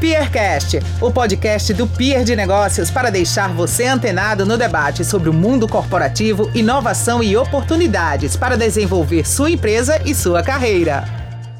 Peercast, 0.00 0.78
o 1.02 1.12
podcast 1.12 1.74
do 1.74 1.86
Peer 1.86 2.24
de 2.24 2.34
Negócios 2.34 2.90
para 2.90 3.10
deixar 3.10 3.52
você 3.52 3.84
antenado 3.84 4.46
no 4.46 4.56
debate 4.56 5.04
sobre 5.04 5.28
o 5.28 5.32
mundo 5.32 5.68
corporativo, 5.68 6.50
inovação 6.56 7.22
e 7.22 7.36
oportunidades 7.36 8.34
para 8.34 8.56
desenvolver 8.56 9.28
sua 9.28 9.50
empresa 9.50 10.00
e 10.08 10.14
sua 10.14 10.42
carreira. 10.42 11.04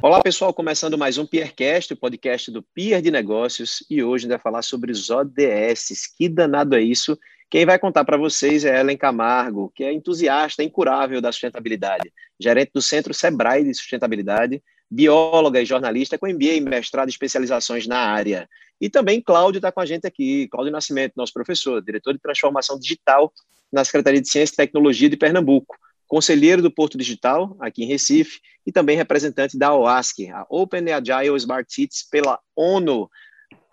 Olá, 0.01 0.23
pessoal, 0.23 0.55
começando 0.55 0.97
mais 0.97 1.19
um 1.19 1.27
Peercast, 1.27 1.93
o 1.93 1.97
podcast 1.99 2.51
do 2.51 2.63
Peer 2.63 3.03
de 3.03 3.11
Negócios, 3.11 3.85
e 3.91 4.03
hoje 4.03 4.23
a 4.23 4.29
gente 4.29 4.31
vai 4.31 4.43
falar 4.43 4.63
sobre 4.63 4.91
os 4.91 5.11
ODS. 5.11 6.09
Que 6.17 6.27
danado 6.27 6.75
é 6.75 6.81
isso? 6.81 7.19
Quem 7.51 7.67
vai 7.67 7.79
contar 7.79 8.07
para 8.07 8.17
vocês 8.17 8.65
é 8.65 8.81
Ellen 8.81 8.97
Camargo, 8.97 9.71
que 9.75 9.85
é 9.85 9.93
entusiasta 9.93 10.65
incurável 10.65 11.21
da 11.21 11.31
sustentabilidade, 11.31 12.11
gerente 12.41 12.71
do 12.73 12.81
Centro 12.81 13.13
Sebrae 13.13 13.65
de 13.65 13.75
Sustentabilidade, 13.75 14.63
bióloga 14.91 15.61
e 15.61 15.65
jornalista 15.65 16.19
com 16.19 16.27
MBA 16.27 16.55
e 16.55 16.61
mestrado 16.61 17.09
e 17.09 17.11
especializações 17.11 17.87
na 17.87 17.99
área. 17.99 18.49
E 18.81 18.89
também 18.89 19.21
Cláudio 19.21 19.59
está 19.59 19.71
com 19.71 19.81
a 19.81 19.87
gente 19.87 20.07
aqui, 20.07 20.49
Cláudio 20.49 20.73
Nascimento, 20.73 21.13
nosso 21.17 21.33
professor, 21.33 21.83
diretor 21.83 22.13
de 22.13 22.19
transformação 22.19 22.79
digital 22.79 23.33
na 23.71 23.85
Secretaria 23.85 24.21
de 24.21 24.29
Ciência 24.29 24.55
e 24.55 24.57
Tecnologia 24.57 25.09
de 25.09 25.17
Pernambuco, 25.17 25.77
conselheiro 26.09 26.61
do 26.61 26.73
Porto 26.73 26.99
Digital, 26.99 27.57
aqui 27.61 27.85
em 27.85 27.87
Recife, 27.87 28.41
e 28.67 28.73
também 28.73 28.97
representante 28.97 29.57
da 29.57 29.73
OASC, 29.75 30.29
a 30.31 30.45
Open 30.51 30.93
Agile 30.93 31.37
Smart 31.37 31.73
Cities, 31.73 32.03
pela 32.11 32.41
ONU. 32.57 33.09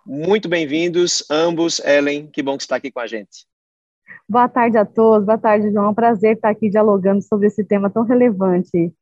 Muito 0.06 0.48
bem-vindos, 0.48 1.26
ambos. 1.32 1.80
Ellen, 1.80 2.28
que 2.28 2.44
bom 2.44 2.56
que 2.56 2.64
você 2.64 2.66
está 2.66 2.76
aqui 2.76 2.92
com 2.92 3.00
a 3.00 3.08
gente. 3.08 3.48
Boa 4.30 4.48
tarde 4.48 4.78
a 4.78 4.86
todos, 4.86 5.26
boa 5.26 5.38
tarde, 5.38 5.72
João. 5.72 5.86
É 5.86 5.90
um 5.90 5.96
prazer 5.96 6.36
estar 6.36 6.50
aqui 6.50 6.70
dialogando 6.70 7.22
sobre 7.22 7.48
esse 7.48 7.64
tema 7.64 7.90
tão 7.90 8.04
relevante. 8.04 8.94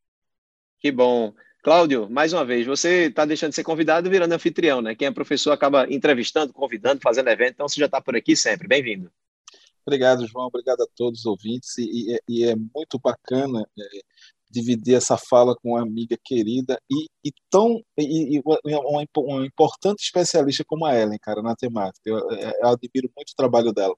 Que 0.80 0.90
bom. 0.90 1.34
Cláudio, 1.66 2.08
mais 2.08 2.32
uma 2.32 2.44
vez, 2.44 2.64
você 2.64 3.06
está 3.06 3.24
deixando 3.24 3.50
de 3.50 3.56
ser 3.56 3.64
convidado 3.64 4.08
virando 4.08 4.32
anfitrião, 4.32 4.80
né? 4.80 4.94
Quem 4.94 5.08
é 5.08 5.10
professor 5.10 5.50
acaba 5.50 5.92
entrevistando, 5.92 6.52
convidando, 6.52 7.00
fazendo 7.02 7.28
evento, 7.28 7.54
então 7.54 7.68
você 7.68 7.80
já 7.80 7.86
está 7.86 8.00
por 8.00 8.14
aqui 8.14 8.36
sempre. 8.36 8.68
Bem-vindo. 8.68 9.10
Obrigado, 9.84 10.24
João. 10.28 10.46
Obrigado 10.46 10.82
a 10.82 10.86
todos 10.94 11.18
os 11.18 11.26
ouvintes. 11.26 11.76
E, 11.76 12.14
e, 12.14 12.20
e 12.28 12.44
é 12.44 12.54
muito 12.54 13.00
bacana 13.02 13.66
é, 13.76 13.82
dividir 14.48 14.94
essa 14.94 15.16
fala 15.16 15.56
com 15.56 15.70
uma 15.70 15.82
amiga 15.82 16.16
querida 16.24 16.78
e, 16.88 17.06
e 17.24 17.32
tão 17.50 17.82
e, 17.98 18.40
uma, 18.44 18.60
uma, 19.16 19.44
importante 19.44 20.04
especialista 20.04 20.62
como 20.64 20.86
a 20.86 20.94
Ellen, 20.94 21.18
cara, 21.20 21.42
na 21.42 21.56
temática. 21.56 22.08
Eu, 22.08 22.30
eu 22.30 22.68
admiro 22.68 23.10
muito 23.16 23.30
o 23.30 23.36
trabalho 23.36 23.72
dela. 23.72 23.96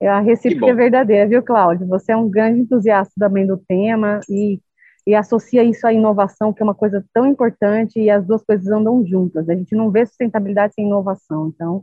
A 0.00 0.20
recíproca 0.20 0.70
é 0.70 0.74
verdadeira, 0.74 1.28
viu, 1.28 1.42
Cláudio? 1.42 1.88
Você 1.88 2.12
é 2.12 2.16
um 2.16 2.30
grande 2.30 2.60
entusiasta 2.60 3.12
também 3.18 3.44
do 3.44 3.56
tema 3.56 4.20
e 4.30 4.60
e 5.08 5.14
associa 5.14 5.64
isso 5.64 5.86
à 5.86 5.92
inovação, 5.92 6.52
que 6.52 6.60
é 6.60 6.64
uma 6.64 6.74
coisa 6.74 7.02
tão 7.14 7.24
importante, 7.26 7.98
e 7.98 8.10
as 8.10 8.26
duas 8.26 8.44
coisas 8.44 8.66
andam 8.66 9.02
juntas. 9.06 9.48
A 9.48 9.54
gente 9.54 9.74
não 9.74 9.90
vê 9.90 10.04
sustentabilidade 10.04 10.74
sem 10.74 10.84
inovação, 10.84 11.48
então 11.48 11.82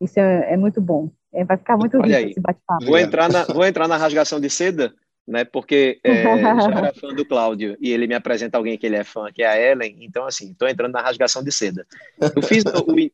isso 0.00 0.18
é, 0.18 0.54
é 0.54 0.56
muito 0.56 0.80
bom. 0.80 1.08
É, 1.32 1.44
vai 1.44 1.56
ficar 1.56 1.76
muito 1.76 1.96
Olha 1.96 2.06
rico 2.06 2.18
aí. 2.18 2.30
esse 2.32 2.40
bate-papo. 2.40 2.84
Vou 2.84 2.98
entrar, 2.98 3.30
na, 3.30 3.44
vou 3.44 3.64
entrar 3.64 3.86
na 3.86 3.96
rasgação 3.96 4.40
de 4.40 4.50
seda, 4.50 4.92
né? 5.28 5.44
Porque 5.44 6.00
é, 6.02 6.24
já 6.60 6.78
era 6.78 6.92
fã 6.92 7.14
do 7.14 7.24
Cláudio 7.24 7.76
e 7.80 7.92
ele 7.92 8.08
me 8.08 8.16
apresenta 8.16 8.58
alguém 8.58 8.76
que 8.76 8.84
ele 8.84 8.96
é 8.96 9.04
fã, 9.04 9.30
que 9.32 9.44
é 9.44 9.46
a 9.46 9.56
Ellen. 9.56 9.98
Então, 10.00 10.26
assim, 10.26 10.50
estou 10.50 10.66
entrando 10.66 10.94
na 10.94 11.02
rasgação 11.02 11.44
de 11.44 11.52
seda. 11.52 11.86
Eu 12.34 12.42
fiz 12.42 12.64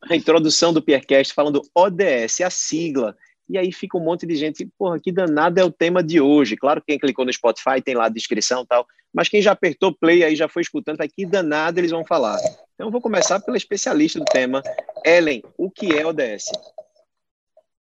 a 0.09 0.15
introdução 0.15 0.73
do 0.73 0.81
Piercast 0.81 1.31
falando 1.31 1.61
ODS, 1.75 2.41
a 2.41 2.49
sigla 2.49 3.15
e 3.49 3.57
aí 3.57 3.71
fica 3.71 3.97
um 3.97 4.03
monte 4.03 4.25
de 4.25 4.35
gente, 4.35 4.67
porra, 4.77 4.99
que 4.99 5.11
danado 5.11 5.59
é 5.59 5.63
o 5.63 5.71
tema 5.71 6.01
de 6.01 6.19
hoje. 6.19 6.55
Claro 6.55 6.81
que 6.81 6.87
quem 6.87 6.99
clicou 6.99 7.25
no 7.25 7.33
Spotify 7.33 7.81
tem 7.83 7.93
lá 7.93 8.05
a 8.05 8.09
descrição 8.09 8.63
e 8.63 8.65
tal, 8.65 8.87
mas 9.13 9.29
quem 9.29 9.41
já 9.41 9.51
apertou 9.51 9.93
play 9.93 10.23
aí 10.23 10.35
já 10.35 10.47
foi 10.47 10.63
escutando, 10.63 10.97
vai 10.97 11.07
que 11.07 11.25
danado 11.25 11.79
eles 11.79 11.91
vão 11.91 12.03
falar. 12.03 12.39
Então 12.73 12.89
vou 12.89 13.01
começar 13.01 13.39
pela 13.39 13.55
especialista 13.55 14.19
do 14.19 14.25
tema, 14.25 14.63
Ellen, 15.05 15.43
o 15.57 15.69
que 15.69 15.95
é 15.95 16.05
ODS? 16.05 16.45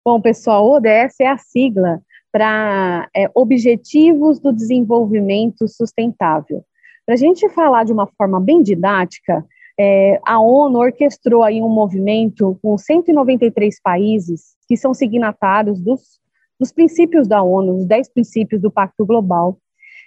Bom, 0.04 0.20
pessoal, 0.20 0.68
ODS 0.70 1.20
é 1.22 1.28
a 1.28 1.38
sigla 1.38 2.02
para 2.32 3.10
é, 3.16 3.30
Objetivos 3.36 4.40
do 4.40 4.52
Desenvolvimento 4.52 5.68
Sustentável. 5.68 6.64
Para 7.06 7.16
a 7.16 7.18
gente 7.18 7.48
falar 7.50 7.84
de 7.84 7.94
uma 7.94 8.08
forma 8.08 8.40
bem 8.40 8.64
didática, 8.64 9.46
é, 9.80 10.20
a 10.26 10.40
ONU 10.40 10.80
orquestrou 10.80 11.44
aí 11.44 11.62
um 11.62 11.70
movimento 11.70 12.58
com 12.62 12.78
193 12.78 13.82
países 13.82 14.56
que 14.68 14.78
são 14.78 14.94
signatários 14.94 15.82
dos, 15.82 16.20
dos 16.60 16.72
princípios 16.72 17.28
da 17.28 17.42
ONU, 17.42 17.78
os 17.78 17.86
10 17.86 18.14
princípios 18.14 18.62
do 18.62 18.72
Pacto 18.72 19.06
Global, 19.06 19.58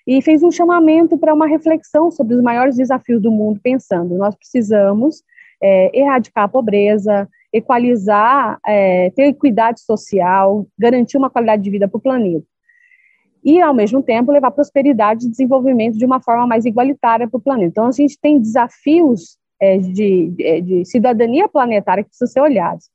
e 0.06 0.20
fez 0.20 0.42
um 0.42 0.50
chamamento 0.50 1.16
para 1.16 1.32
uma 1.32 1.47
reflexão 1.47 2.10
sobre 2.10 2.34
os 2.34 2.42
maiores 2.42 2.76
desafios 2.76 3.20
do 3.22 3.31
mundo, 3.31 3.60
pensando: 3.62 4.16
nós 4.16 4.34
precisamos 4.34 5.22
é, 5.62 5.98
erradicar 5.98 6.44
a 6.44 6.48
pobreza, 6.48 7.28
equalizar, 7.53 8.59
é, 8.66 9.10
ter 9.10 9.28
equidade 9.28 9.81
social, 9.81 10.66
garantir 10.78 11.16
uma 11.16 11.31
qualidade 11.31 11.62
de 11.62 11.70
vida 11.70 11.88
para 11.88 11.98
o 11.98 12.03
planeta. 12.03 12.47
E, 13.44 13.60
ao 13.60 13.75
mesmo 13.75 14.03
tempo, 14.03 14.32
levar 14.32 14.50
prosperidade 14.50 15.26
e 15.26 15.31
desenvolvimento 15.31 15.98
de 15.98 16.04
uma 16.04 16.20
forma 16.20 16.47
mais 16.47 16.64
igualitária 16.64 17.28
para 17.28 17.37
o 17.37 17.43
planeta. 17.43 17.69
Então, 17.69 17.87
a 17.87 17.93
gente 17.93 18.19
tem 18.19 18.41
desafios 18.41 19.38
é, 19.60 19.76
de, 19.78 20.31
de, 20.31 20.60
de, 20.62 20.84
cidadania 20.84 21.48
planetária 21.48 22.03
que 22.03 22.09
precisam 22.09 22.32
ser 22.32 22.41
olhados. 22.41 22.87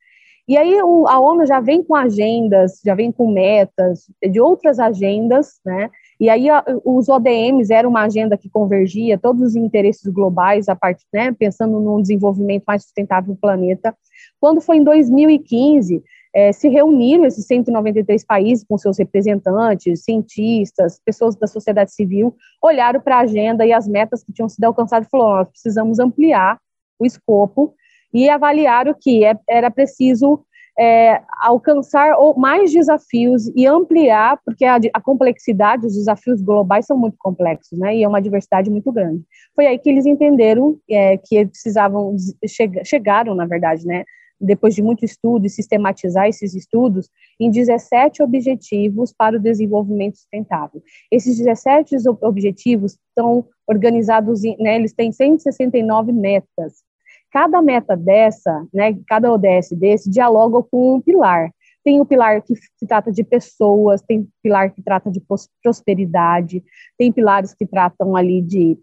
E 0.48 0.58
aí 0.58 0.82
o, 0.82 1.08
a 1.08 1.20
ONU 1.20 1.46
já 1.46 1.60
vem 1.60 1.84
com 1.84 1.96
agendas, 1.96 2.82
já 2.84 2.96
vem 2.96 3.12
com 3.12 3.32
metas 3.32 4.06
de 4.32 4.42
outras 4.42 4.80
agendas, 4.80 5.60
né? 5.64 5.92
E 6.20 6.30
aí 6.30 6.50
a, 6.50 6.64
os 6.84 7.08
ODMs 7.08 7.72
era 7.72 7.88
uma 7.88 8.04
agenda 8.04 8.38
que 8.38 8.50
convergia 8.50 9.18
todos 9.18 9.42
os 9.42 9.56
interesses 9.56 10.06
globais, 10.12 10.68
a 10.68 10.76
parte, 10.76 11.06
né, 11.14 11.32
pensando 11.32 11.80
num 11.80 12.02
desenvolvimento 12.02 12.64
mais 12.68 12.84
sustentável 12.84 13.34
do 13.34 13.40
planeta. 13.40 13.96
Quando 14.40 14.60
foi 14.60 14.78
em 14.78 14.84
2015, 14.84 16.04
é, 16.34 16.52
se 16.52 16.68
reuniram 16.68 17.26
esses 17.26 17.46
193 17.46 18.24
países 18.26 18.66
com 18.68 18.78
seus 18.78 18.98
representantes, 19.00 20.04
cientistas, 20.04 21.00
pessoas 21.04 21.36
da 21.36 21.48
sociedade 21.48 21.94
civil, 21.94 22.36
olharam 22.62 23.00
para 23.00 23.18
a 23.18 23.22
agenda 23.22 23.66
e 23.66 23.74
as 23.74 23.88
metas 23.88 24.24
que 24.24 24.34
tinham 24.34 24.50
sido 24.50 24.66
alcançadas 24.66 25.08
e 25.08 25.10
falaram: 25.10 25.38
nós 25.38 25.50
precisamos 25.50 26.00
ampliar 26.00 26.60
o 27.00 27.06
escopo 27.06 27.74
e 28.14 28.30
avaliaram 28.30 28.94
que 29.00 29.24
é, 29.24 29.36
era 29.48 29.72
preciso 29.72 30.44
é, 30.80 31.22
alcançar 31.42 32.16
mais 32.38 32.72
desafios 32.72 33.52
e 33.54 33.68
ampliar, 33.68 34.40
porque 34.46 34.64
a, 34.64 34.80
a, 34.94 35.02
complexidade, 35.02 35.86
os 35.86 35.94
desafios 35.94 36.42
globais 36.42 36.86
são 36.86 36.98
muito 36.98 37.18
complexos, 37.20 37.78
né? 37.78 37.98
E 37.98 38.04
é 38.04 38.08
uma 38.08 38.22
diversidade 38.22 38.70
muito 38.70 38.90
grande. 38.90 39.22
Foi 39.54 39.68
aí 39.68 39.78
que 39.78 39.90
eles 39.90 40.06
entenderam 40.06 40.80
é, 40.90 41.18
que 41.18 41.46
precisavam, 41.46 42.16
che, 42.48 42.72
chegaram, 42.86 43.36
na 43.36 43.46
verdade, 43.46 43.86
né? 43.86 44.06
Depois 44.40 44.74
de 44.74 44.82
muito 44.82 45.04
estudo 45.04 45.46
e 45.46 45.50
sistematizar 45.50 46.30
esses 46.30 46.56
estudos, 46.56 47.10
em 47.38 47.52
17 47.52 48.24
objetivos 48.24 49.12
para 49.12 49.36
o 49.36 49.40
desenvolvimento 49.40 50.16
sustentável. 50.16 50.82
Esses 51.12 51.38
17 51.38 51.98
objetivos 52.22 52.98
estão 53.10 53.46
organizados, 53.68 54.46
em, 54.46 54.56
né, 54.58 54.78
eles 54.78 54.94
têm 54.94 55.12
169 55.12 56.14
metas, 56.14 56.84
Cada 57.32 57.62
meta 57.62 57.96
dessa, 57.96 58.66
né, 58.74 58.98
cada 59.08 59.32
ODS 59.32 59.70
desse, 59.72 60.10
dialoga 60.10 60.64
com 60.64 60.96
um 60.96 61.02
pilar. 61.02 61.52
Tem 61.84 62.02
o 62.02 62.06
pilar 62.06 62.42
que, 62.42 62.54
que 62.56 62.88
trata 62.88 63.12
de 63.12 63.24
pessoas, 63.24 64.02
tem 64.02 64.28
pilar 64.44 64.72
que 64.72 64.82
trata 64.82 65.10
de 65.10 65.22
prosperidade, 65.64 66.64
tem 66.98 67.12
pilares 67.12 67.54
que 67.54 67.66
tratam 67.66 68.16
ali 68.16 68.42
de, 68.42 68.78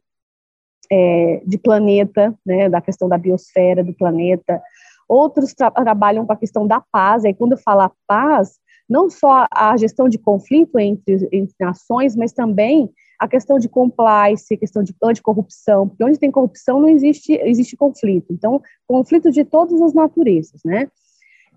é, 0.91 1.43
de 1.47 1.59
planeta, 1.59 2.35
né, 2.45 2.69
da 2.69 2.81
questão 2.81 3.09
da 3.09 3.19
biosfera 3.19 3.85
do 3.85 3.95
planeta. 3.95 4.63
Outros 5.09 5.53
tra 5.53 5.71
trabalham 5.71 6.27
com 6.27 6.33
a 6.33 6.37
questão 6.37 6.67
da 6.67 6.81
paz, 6.81 7.25
aí 7.25 7.35
quando 7.35 7.57
fala 7.57 7.93
paz, 8.07 8.59
não 8.89 9.11
só 9.11 9.47
a 9.53 9.77
gestão 9.77 10.09
de 10.09 10.19
conflito 10.19 10.79
entre, 10.79 11.29
entre 11.33 11.55
nações, 11.61 12.17
mas 12.17 12.33
também 12.33 12.91
a 13.19 13.29
questão 13.29 13.59
de 13.59 13.69
compliance, 13.69 14.55
a 14.55 14.59
questão 14.59 14.83
de 14.83 14.95
anticorrupção, 15.03 15.89
porque 15.89 16.05
onde 16.05 16.19
tem 16.19 16.31
corrupção 16.31 16.81
não 16.81 16.89
existe, 16.89 17.33
existe 17.33 17.77
conflito. 17.77 18.33
Então, 18.33 18.61
conflito 18.87 19.31
de 19.31 19.45
todas 19.45 19.81
as 19.81 19.95
naturezas, 19.95 20.61
né? 20.65 20.89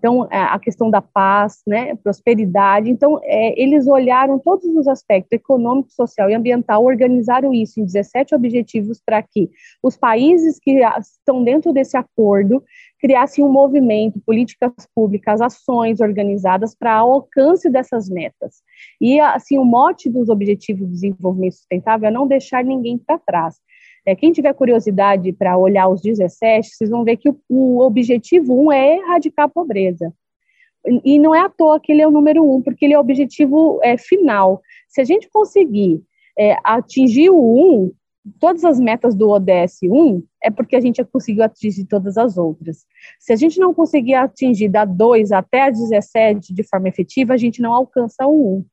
Então, 0.00 0.26
é, 0.30 0.38
a 0.38 0.58
questão 0.58 0.90
da 0.90 1.02
paz, 1.02 1.60
né, 1.66 1.94
prosperidade. 1.96 2.88
Então, 2.88 3.20
é, 3.22 3.60
eles 3.60 3.86
olharam 3.86 4.38
todos 4.38 4.64
os 4.74 4.88
aspectos 4.88 5.30
econômico, 5.32 5.92
social 5.92 6.30
e 6.30 6.34
ambiental, 6.34 6.82
organizaram 6.82 7.52
isso 7.52 7.78
em 7.78 7.84
17 7.84 8.34
objetivos 8.34 8.98
para 9.04 9.22
que 9.22 9.50
os 9.82 9.98
países 9.98 10.58
que 10.58 10.80
estão 10.98 11.44
dentro 11.44 11.70
desse 11.70 11.98
acordo 11.98 12.64
criassem 12.98 13.44
um 13.44 13.52
movimento, 13.52 14.20
políticas 14.24 14.72
públicas, 14.94 15.40
ações 15.42 16.00
organizadas 16.00 16.74
para 16.74 16.94
alcance 16.94 17.68
dessas 17.68 18.08
metas. 18.08 18.62
E, 18.98 19.20
assim, 19.20 19.58
o 19.58 19.64
mote 19.66 20.08
dos 20.08 20.30
Objetivos 20.30 20.86
de 20.86 20.92
Desenvolvimento 20.92 21.56
Sustentável 21.56 22.08
é 22.08 22.10
não 22.10 22.26
deixar 22.26 22.64
ninguém 22.64 22.96
para 22.96 23.18
trás. 23.18 23.56
É, 24.06 24.14
quem 24.14 24.32
tiver 24.32 24.52
curiosidade 24.54 25.32
para 25.32 25.58
olhar 25.58 25.88
os 25.88 26.00
17, 26.00 26.68
vocês 26.68 26.90
vão 26.90 27.04
ver 27.04 27.16
que 27.16 27.28
o, 27.28 27.36
o 27.48 27.80
objetivo 27.80 28.66
1 28.66 28.72
é 28.72 28.96
erradicar 28.96 29.46
a 29.46 29.48
pobreza. 29.48 30.12
E 31.04 31.18
não 31.18 31.34
é 31.34 31.40
à 31.40 31.48
toa 31.48 31.78
que 31.78 31.92
ele 31.92 32.00
é 32.00 32.08
o 32.08 32.10
número 32.10 32.42
um, 32.42 32.62
porque 32.62 32.86
ele 32.86 32.94
é 32.94 32.96
o 32.96 33.00
objetivo 33.00 33.78
é, 33.82 33.98
final. 33.98 34.62
Se 34.88 35.00
a 35.00 35.04
gente 35.04 35.28
conseguir 35.30 36.02
é, 36.38 36.56
atingir 36.64 37.28
o 37.28 37.84
1, 37.84 37.92
todas 38.38 38.64
as 38.64 38.80
metas 38.80 39.14
do 39.14 39.28
ODS 39.28 39.80
1 39.82 40.22
é 40.42 40.50
porque 40.50 40.76
a 40.76 40.80
gente 40.80 41.04
conseguiu 41.04 41.44
atingir 41.44 41.84
todas 41.84 42.16
as 42.16 42.38
outras. 42.38 42.86
Se 43.18 43.32
a 43.32 43.36
gente 43.36 43.58
não 43.58 43.74
conseguir 43.74 44.14
atingir 44.14 44.68
da 44.68 44.84
2 44.86 45.32
até 45.32 45.62
a 45.62 45.70
17 45.70 46.54
de 46.54 46.62
forma 46.62 46.88
efetiva, 46.88 47.34
a 47.34 47.36
gente 47.36 47.60
não 47.60 47.74
alcança 47.74 48.26
o 48.26 48.58
1. 48.58 48.64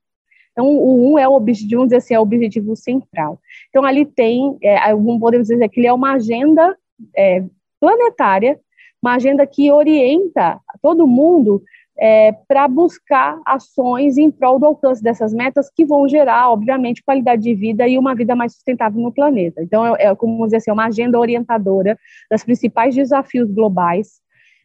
Então, 0.57 0.68
o 0.68 1.13
1 1.13 1.19
é 1.19 1.27
o 1.27 1.33
objetivo, 1.33 1.81
vamos 1.81 1.89
dizer 1.89 1.98
assim, 1.98 2.15
é 2.15 2.19
o 2.19 2.24
objetivo 2.24 2.75
central. 2.75 3.39
Então, 3.69 3.86
ali 3.86 4.07
tem, 4.07 4.57
é, 4.63 4.92
podemos 5.19 5.48
dizer 5.48 5.69
que 5.69 5.80
ele 5.80 5.86
é 5.86 5.94
uma 5.94 6.13
agenda 6.13 6.75
é, 7.15 7.44
planetária, 7.80 8.59
uma 9.00 9.13
agenda 9.13 9.45
que 9.45 9.71
orienta 9.71 10.59
todo 10.81 11.06
mundo 11.06 11.62
é, 11.95 12.31
para 12.48 12.68
buscar 12.68 13.39
ações 13.45 14.18
em 14.18 14.31
prol 14.31 14.57
do 14.57 14.65
alcance 14.65 15.04
dessas 15.04 15.31
metas 15.31 15.69
que 15.69 15.86
vão 15.86 16.09
gerar, 16.09 16.50
obviamente, 16.50 17.03
qualidade 17.03 17.44
de 17.44 17.53
vida 17.53 17.88
e 17.88 17.95
uma 17.95 18.15
vida 18.15 18.36
mais 18.36 18.53
sustentável 18.53 19.00
no 19.00 19.13
planeta. 19.13 19.62
Então, 19.62 19.95
é, 19.95 20.06
é 20.06 20.15
como 20.15 20.44
dizer 20.45 20.57
assim, 20.57 20.71
é 20.71 20.74
uma 20.74 20.88
agenda 20.88 21.19
orientadora 21.19 21.95
das 22.31 22.44
principais 22.44 22.95
desafios 22.95 23.51
globais 23.51 24.19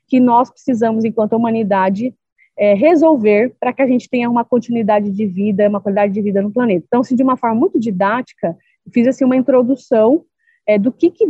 que 0.09 0.19
nós 0.19 0.51
precisamos, 0.51 1.05
enquanto 1.05 1.37
humanidade, 1.37 2.15
é, 2.59 2.75
resolver 2.75 3.55
para 3.59 3.73
que 3.73 3.83
a 3.83 3.87
gente 3.87 4.09
tenha 4.09 4.29
uma 4.29 4.45
continuidade 4.45 5.11
de 5.11 5.27
vida, 5.27 5.69
uma 5.69 5.81
qualidade 5.81 6.13
de 6.13 6.21
vida 6.21 6.43
no 6.43 6.53
planeta. 6.53 6.85
Então, 6.87 7.01
assim, 7.01 7.17
de 7.17 7.23
uma 7.23 7.37
forma 7.37 7.59
muito 7.59 7.79
didática, 7.79 8.57
fiz 8.93 9.07
assim 9.07 9.25
uma 9.25 9.37
introdução 9.37 10.25
é, 10.67 10.79
do 10.79 10.93
que, 10.93 11.11
que 11.11 11.25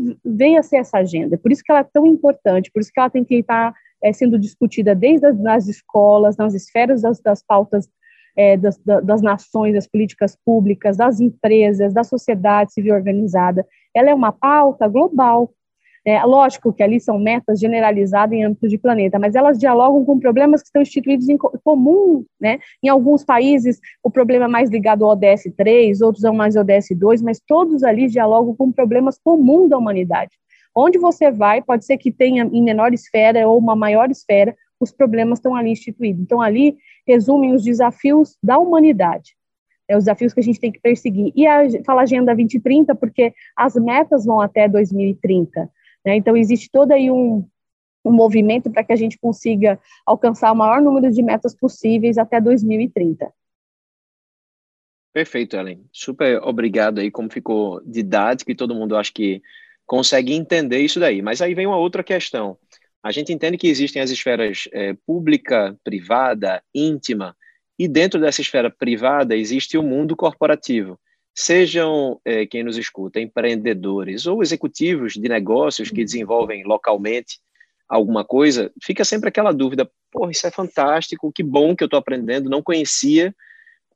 a 0.58 0.62
ser 0.62 0.76
essa 0.76 0.98
agenda. 0.98 1.38
Por 1.38 1.52
isso 1.52 1.62
que 1.64 1.70
ela 1.70 1.80
é 1.80 1.88
tão 1.90 2.06
importante, 2.06 2.70
por 2.72 2.80
isso 2.80 2.90
que 2.92 3.00
ela 3.00 3.10
tem 3.10 3.24
que 3.24 3.36
estar 3.36 3.72
é, 4.02 4.12
sendo 4.12 4.38
discutida 4.38 4.94
desde 4.94 5.26
as 5.26 5.38
nas 5.38 5.68
escolas, 5.68 6.36
nas 6.36 6.54
esferas 6.54 7.02
das, 7.02 7.20
das 7.20 7.42
pautas 7.42 7.88
é, 8.36 8.56
das, 8.56 8.78
das 8.78 9.22
nações, 9.22 9.74
das 9.74 9.86
políticas 9.86 10.36
públicas, 10.44 10.96
das 10.96 11.20
empresas, 11.20 11.92
da 11.92 12.04
sociedade 12.04 12.72
civil 12.72 12.94
organizada. 12.94 13.66
Ela 13.94 14.10
é 14.10 14.14
uma 14.14 14.32
pauta 14.32 14.88
global. 14.88 15.52
É, 16.04 16.20
lógico 16.24 16.72
que 16.72 16.82
ali 16.82 16.98
são 16.98 17.16
metas 17.16 17.60
generalizadas 17.60 18.36
em 18.36 18.44
âmbito 18.44 18.66
de 18.66 18.76
planeta, 18.76 19.20
mas 19.20 19.36
elas 19.36 19.56
dialogam 19.56 20.04
com 20.04 20.18
problemas 20.18 20.60
que 20.60 20.66
estão 20.66 20.82
instituídos 20.82 21.28
em 21.28 21.36
comum, 21.38 22.24
né? 22.40 22.58
Em 22.82 22.88
alguns 22.88 23.24
países, 23.24 23.78
o 24.02 24.10
problema 24.10 24.46
é 24.46 24.48
mais 24.48 24.68
ligado 24.68 25.04
ao 25.04 25.12
ODS 25.12 25.44
3, 25.56 26.00
outros 26.00 26.24
ao 26.24 26.34
mais 26.34 26.56
ODS 26.56 26.88
2, 26.96 27.22
mas 27.22 27.40
todos 27.46 27.84
ali 27.84 28.08
dialogam 28.08 28.54
com 28.56 28.72
problemas 28.72 29.16
comuns 29.22 29.70
da 29.70 29.78
humanidade. 29.78 30.32
Onde 30.74 30.98
você 30.98 31.30
vai, 31.30 31.62
pode 31.62 31.84
ser 31.84 31.96
que 31.98 32.10
tenha 32.10 32.48
em 32.52 32.62
menor 32.62 32.92
esfera 32.92 33.46
ou 33.46 33.56
uma 33.58 33.76
maior 33.76 34.10
esfera, 34.10 34.56
os 34.80 34.90
problemas 34.90 35.38
estão 35.38 35.54
ali 35.54 35.70
instituídos. 35.70 36.20
Então, 36.20 36.40
ali 36.40 36.76
resumem 37.06 37.54
os 37.54 37.62
desafios 37.62 38.36
da 38.42 38.58
humanidade, 38.58 39.36
é, 39.88 39.96
os 39.96 40.04
desafios 40.04 40.34
que 40.34 40.40
a 40.40 40.42
gente 40.42 40.58
tem 40.58 40.72
que 40.72 40.80
perseguir. 40.80 41.32
E 41.36 41.46
a, 41.46 41.62
fala 41.84 42.02
Agenda 42.02 42.34
2030 42.34 42.94
porque 42.96 43.32
as 43.56 43.76
metas 43.76 44.24
vão 44.24 44.40
até 44.40 44.68
2030. 44.68 45.70
Né? 46.04 46.16
Então, 46.16 46.36
existe 46.36 46.68
todo 46.70 46.92
aí 46.92 47.10
um, 47.10 47.46
um 48.04 48.12
movimento 48.12 48.70
para 48.70 48.84
que 48.84 48.92
a 48.92 48.96
gente 48.96 49.18
consiga 49.18 49.80
alcançar 50.04 50.52
o 50.52 50.56
maior 50.56 50.80
número 50.80 51.10
de 51.10 51.22
metas 51.22 51.54
possíveis 51.54 52.18
até 52.18 52.40
2030. 52.40 53.32
Perfeito, 55.12 55.56
Ellen. 55.56 55.84
Super 55.92 56.42
obrigado 56.42 56.98
aí, 56.98 57.10
como 57.10 57.30
ficou 57.30 57.82
didático 57.84 58.50
e 58.50 58.54
todo 58.54 58.74
mundo 58.74 58.96
acho 58.96 59.12
que 59.12 59.42
consegue 59.84 60.32
entender 60.32 60.78
isso 60.78 60.98
daí. 60.98 61.20
Mas 61.20 61.42
aí 61.42 61.54
vem 61.54 61.66
uma 61.66 61.76
outra 61.76 62.02
questão. 62.02 62.56
A 63.02 63.12
gente 63.12 63.32
entende 63.32 63.58
que 63.58 63.66
existem 63.66 64.00
as 64.00 64.10
esferas 64.10 64.68
é, 64.72 64.94
pública, 65.06 65.76
privada, 65.84 66.62
íntima, 66.74 67.36
e 67.78 67.88
dentro 67.88 68.20
dessa 68.20 68.40
esfera 68.40 68.70
privada 68.70 69.36
existe 69.36 69.76
o 69.76 69.82
mundo 69.82 70.16
corporativo. 70.16 70.98
Sejam 71.34 72.20
é, 72.24 72.44
quem 72.44 72.62
nos 72.62 72.76
escuta, 72.76 73.18
empreendedores 73.18 74.26
ou 74.26 74.42
executivos 74.42 75.14
de 75.14 75.28
negócios 75.28 75.90
que 75.90 76.04
desenvolvem 76.04 76.62
localmente 76.64 77.40
alguma 77.88 78.24
coisa, 78.24 78.70
fica 78.82 79.04
sempre 79.04 79.28
aquela 79.28 79.52
dúvida: 79.52 79.90
pô, 80.10 80.28
isso 80.28 80.46
é 80.46 80.50
fantástico, 80.50 81.32
que 81.32 81.42
bom 81.42 81.74
que 81.74 81.82
eu 81.82 81.86
estou 81.86 81.98
aprendendo, 81.98 82.50
não 82.50 82.62
conhecia, 82.62 83.34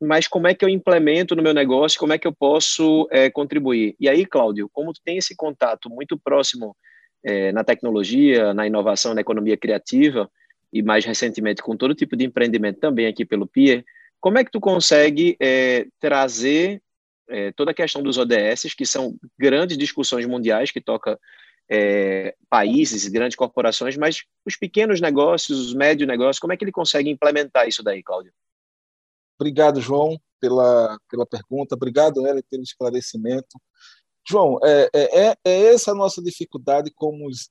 mas 0.00 0.26
como 0.26 0.46
é 0.46 0.54
que 0.54 0.64
eu 0.64 0.68
implemento 0.68 1.36
no 1.36 1.42
meu 1.42 1.52
negócio, 1.52 1.98
como 2.00 2.12
é 2.12 2.18
que 2.18 2.26
eu 2.26 2.32
posso 2.32 3.06
é, 3.10 3.30
contribuir? 3.30 3.94
E 4.00 4.08
aí, 4.08 4.24
Cláudio, 4.24 4.68
como 4.72 4.92
tu 4.92 5.00
tem 5.04 5.18
esse 5.18 5.36
contato 5.36 5.90
muito 5.90 6.18
próximo 6.18 6.74
é, 7.22 7.52
na 7.52 7.64
tecnologia, 7.64 8.54
na 8.54 8.66
inovação, 8.66 9.14
na 9.14 9.20
economia 9.20 9.56
criativa, 9.56 10.30
e 10.72 10.82
mais 10.82 11.04
recentemente 11.04 11.62
com 11.62 11.76
todo 11.76 11.94
tipo 11.94 12.16
de 12.16 12.24
empreendimento 12.24 12.80
também 12.80 13.06
aqui 13.06 13.24
pelo 13.24 13.46
PIER, 13.46 13.84
como 14.20 14.38
é 14.38 14.44
que 14.44 14.50
tu 14.50 14.60
consegue 14.60 15.38
trazer 16.00 16.82
é, 17.28 17.52
toda 17.52 17.70
a 17.70 17.74
questão 17.74 18.02
dos 18.02 18.18
ODS, 18.18 18.74
que 18.76 18.86
são 18.86 19.16
grandes 19.38 19.76
discussões 19.76 20.26
mundiais 20.26 20.70
que 20.70 20.80
toca 20.80 21.18
é, 21.68 22.34
países, 22.48 23.08
grandes 23.08 23.36
corporações, 23.36 23.96
mas 23.96 24.22
os 24.44 24.56
pequenos 24.56 25.00
negócios, 25.00 25.58
os 25.58 25.74
médios 25.74 26.08
negócios, 26.08 26.38
como 26.38 26.52
é 26.52 26.56
que 26.56 26.64
ele 26.64 26.72
consegue 26.72 27.10
implementar 27.10 27.66
isso 27.66 27.82
daí, 27.82 28.02
Cláudio? 28.02 28.32
Obrigado, 29.38 29.80
João, 29.80 30.18
pela, 30.40 30.98
pela 31.10 31.26
pergunta. 31.26 31.74
Obrigado, 31.74 32.26
Ellen, 32.26 32.42
pelo 32.48 32.62
esclarecimento. 32.62 33.60
João, 34.28 34.58
é, 34.64 34.90
é, 34.92 35.26
é, 35.26 35.36
é 35.44 35.74
essa 35.74 35.92
a 35.92 35.94
nossa 35.94 36.22
dificuldade 36.22 36.90
como 36.94 37.28
os 37.28 37.48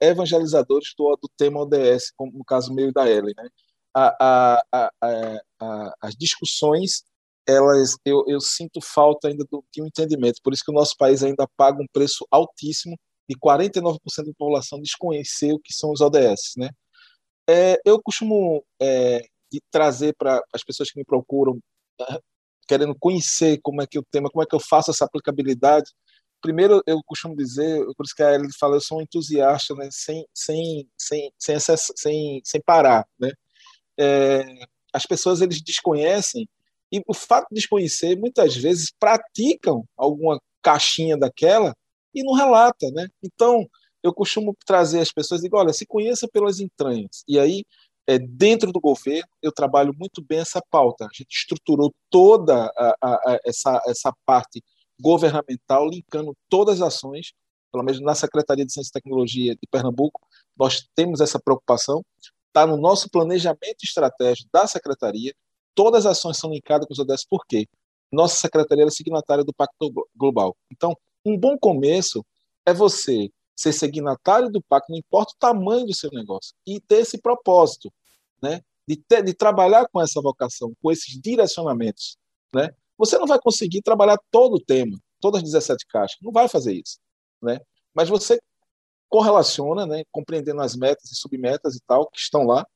evangelizadores 0.00 0.94
do, 0.96 1.16
do 1.20 1.28
tema 1.36 1.60
ODS, 1.60 2.12
como 2.16 2.32
no 2.32 2.44
caso 2.44 2.72
meio 2.72 2.92
da 2.92 3.10
Ellen. 3.10 3.34
Né? 3.36 3.48
A, 3.94 4.62
a, 4.72 4.90
a, 5.00 5.94
as 6.00 6.14
discussões, 6.14 7.04
elas, 7.46 7.96
eu, 8.04 8.24
eu 8.28 8.40
sinto 8.40 8.80
falta 8.80 9.28
ainda 9.28 9.44
do, 9.50 9.64
de 9.72 9.82
um 9.82 9.86
entendimento. 9.86 10.40
Por 10.42 10.52
isso 10.52 10.64
que 10.64 10.70
o 10.70 10.74
nosso 10.74 10.96
país 10.96 11.22
ainda 11.22 11.46
paga 11.56 11.82
um 11.82 11.86
preço 11.92 12.26
altíssimo 12.30 12.96
e 13.28 13.34
49% 13.36 13.98
da 14.18 14.32
população 14.36 14.80
desconhecer 14.80 15.52
o 15.52 15.58
que 15.58 15.72
são 15.72 15.90
os 15.90 16.00
ODS. 16.00 16.52
Né? 16.56 16.70
É, 17.48 17.80
eu 17.84 18.00
costumo 18.02 18.64
é, 18.80 19.22
de 19.50 19.60
trazer 19.70 20.14
para 20.16 20.42
as 20.52 20.62
pessoas 20.62 20.90
que 20.90 20.98
me 20.98 21.04
procuram, 21.04 21.54
uh, 22.00 22.20
querendo 22.66 22.94
conhecer 22.98 23.58
como 23.62 23.82
é 23.82 23.86
que 23.86 23.98
o 23.98 24.04
tema, 24.10 24.30
como 24.30 24.42
é 24.42 24.46
que 24.46 24.54
eu 24.54 24.60
faço 24.60 24.90
essa 24.90 25.04
aplicabilidade. 25.04 25.90
Primeiro, 26.40 26.82
eu 26.86 27.00
costumo 27.04 27.36
dizer, 27.36 27.84
por 27.96 28.04
isso 28.04 28.14
que 28.16 28.22
a 28.22 28.34
Ellie 28.34 28.48
fala, 28.58 28.76
eu 28.76 28.80
sou 28.80 28.98
um 28.98 29.02
entusiasta, 29.02 29.74
né, 29.74 29.88
sem, 29.92 30.26
sem, 30.34 30.88
sem, 30.98 31.32
sem, 31.38 31.58
sem, 31.60 32.40
sem 32.44 32.60
parar. 32.64 33.06
Né? 33.18 33.30
É, 33.98 34.44
as 34.92 35.04
pessoas 35.06 35.40
eles 35.40 35.60
desconhecem 35.62 36.48
e 36.92 37.02
o 37.06 37.14
fato 37.14 37.46
de 37.50 37.56
desconhecer, 37.56 38.16
muitas 38.16 38.54
vezes 38.54 38.92
praticam 38.98 39.84
alguma 39.96 40.38
caixinha 40.62 41.16
daquela 41.16 41.74
e 42.14 42.22
não 42.22 42.34
relata, 42.34 42.90
né? 42.92 43.08
Então, 43.22 43.66
eu 44.02 44.12
costumo 44.12 44.54
trazer 44.66 45.00
as 45.00 45.12
pessoas 45.12 45.40
digo, 45.40 45.56
olha, 45.56 45.72
se 45.72 45.86
conheça 45.86 46.28
pelas 46.28 46.60
entranhas. 46.60 47.24
E 47.26 47.38
aí 47.38 47.64
é, 48.06 48.18
dentro 48.18 48.72
do 48.72 48.80
governo, 48.80 49.28
eu 49.40 49.52
trabalho 49.52 49.94
muito 49.96 50.22
bem 50.22 50.40
essa 50.40 50.60
pauta. 50.70 51.04
A 51.04 51.08
gente 51.12 51.30
estruturou 51.30 51.94
toda 52.10 52.66
a, 52.76 52.96
a, 53.00 53.14
a, 53.14 53.40
essa, 53.44 53.80
essa 53.86 54.12
parte 54.26 54.62
governamental, 55.00 55.88
linkando 55.88 56.34
todas 56.48 56.80
as 56.82 56.94
ações, 56.94 57.32
pelo 57.72 57.84
menos 57.84 58.00
na 58.00 58.14
Secretaria 58.14 58.66
de 58.66 58.72
Ciência 58.72 58.90
e 58.90 59.00
Tecnologia 59.00 59.54
de 59.54 59.68
Pernambuco, 59.70 60.20
nós 60.56 60.86
temos 60.94 61.20
essa 61.20 61.40
preocupação. 61.40 62.02
Está 62.48 62.66
no 62.66 62.76
nosso 62.76 63.08
planejamento 63.08 63.82
estratégico 63.82 64.48
da 64.52 64.66
Secretaria, 64.66 65.32
todas 65.74 66.06
as 66.06 66.18
ações 66.18 66.38
são 66.38 66.50
linkadas 66.50 66.86
com 66.86 66.92
os 66.92 66.98
ODS, 66.98 67.26
por 67.28 67.44
quê? 67.46 67.66
Nossa 68.10 68.36
Secretaria 68.36 68.84
é 68.84 68.90
signatária 68.90 69.44
do 69.44 69.54
Pacto 69.54 69.90
Global. 70.14 70.56
Então, 70.70 70.94
um 71.24 71.38
bom 71.38 71.56
começo 71.58 72.24
é 72.66 72.74
você 72.74 73.30
ser 73.56 73.72
signatário 73.72 74.50
do 74.50 74.62
pacto, 74.62 74.90
não 74.90 74.98
importa 74.98 75.32
o 75.34 75.38
tamanho 75.38 75.86
do 75.86 75.94
seu 75.94 76.10
negócio, 76.10 76.54
e 76.66 76.80
ter 76.80 76.96
esse 76.96 77.20
propósito, 77.20 77.92
né? 78.42 78.60
De, 78.86 78.96
ter, 78.96 79.22
de 79.22 79.32
trabalhar 79.32 79.86
com 79.88 80.00
essa 80.00 80.20
vocação, 80.20 80.72
com 80.82 80.90
esses 80.90 81.20
direcionamentos, 81.20 82.16
né? 82.54 82.70
Você 82.98 83.16
não 83.18 83.26
vai 83.26 83.38
conseguir 83.40 83.82
trabalhar 83.82 84.18
todo 84.30 84.56
o 84.56 84.60
tema, 84.60 84.98
todas 85.20 85.38
as 85.38 85.44
17 85.44 85.86
caixas, 85.86 86.18
não 86.20 86.32
vai 86.32 86.48
fazer 86.48 86.72
isso, 86.72 86.98
né? 87.40 87.60
Mas 87.94 88.08
você 88.08 88.40
correlaciona, 89.08 89.86
né, 89.86 90.02
compreendendo 90.10 90.62
as 90.62 90.74
metas 90.74 91.12
e 91.12 91.14
submetas 91.14 91.76
e 91.76 91.80
tal 91.86 92.08
que 92.08 92.18
estão 92.18 92.44
lá 92.44 92.66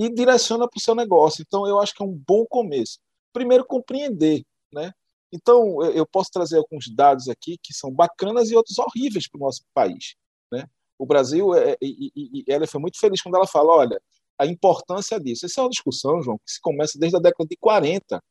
e 0.00 0.08
direciona 0.08 0.66
para 0.66 0.78
o 0.78 0.80
seu 0.80 0.94
negócio. 0.94 1.44
Então, 1.46 1.66
eu 1.68 1.78
acho 1.78 1.94
que 1.94 2.02
é 2.02 2.06
um 2.06 2.22
bom 2.26 2.46
começo. 2.46 2.98
Primeiro, 3.34 3.66
compreender, 3.66 4.42
né? 4.72 4.92
Então, 5.30 5.82
eu 5.92 6.06
posso 6.06 6.30
trazer 6.32 6.56
alguns 6.56 6.92
dados 6.92 7.28
aqui 7.28 7.58
que 7.62 7.74
são 7.74 7.92
bacanas 7.92 8.50
e 8.50 8.56
outros 8.56 8.78
horríveis 8.78 9.28
para 9.28 9.38
o 9.38 9.44
nosso 9.44 9.62
país. 9.74 10.16
Né? 10.50 10.66
O 10.98 11.04
Brasil, 11.04 11.54
é, 11.54 11.76
e, 11.82 12.10
e, 12.16 12.30
e 12.40 12.44
ela 12.48 12.66
foi 12.66 12.80
muito 12.80 12.98
feliz 12.98 13.20
quando 13.20 13.36
ela 13.36 13.46
fala: 13.46 13.76
olha, 13.76 14.02
a 14.38 14.46
importância 14.46 15.20
disso. 15.20 15.44
Essa 15.44 15.60
é 15.60 15.64
uma 15.64 15.70
discussão, 15.70 16.22
João, 16.22 16.38
que 16.38 16.50
se 16.50 16.60
começa 16.62 16.98
desde 16.98 17.18
a 17.18 17.20
década 17.20 17.46
de 17.46 17.56
40, 17.58 18.24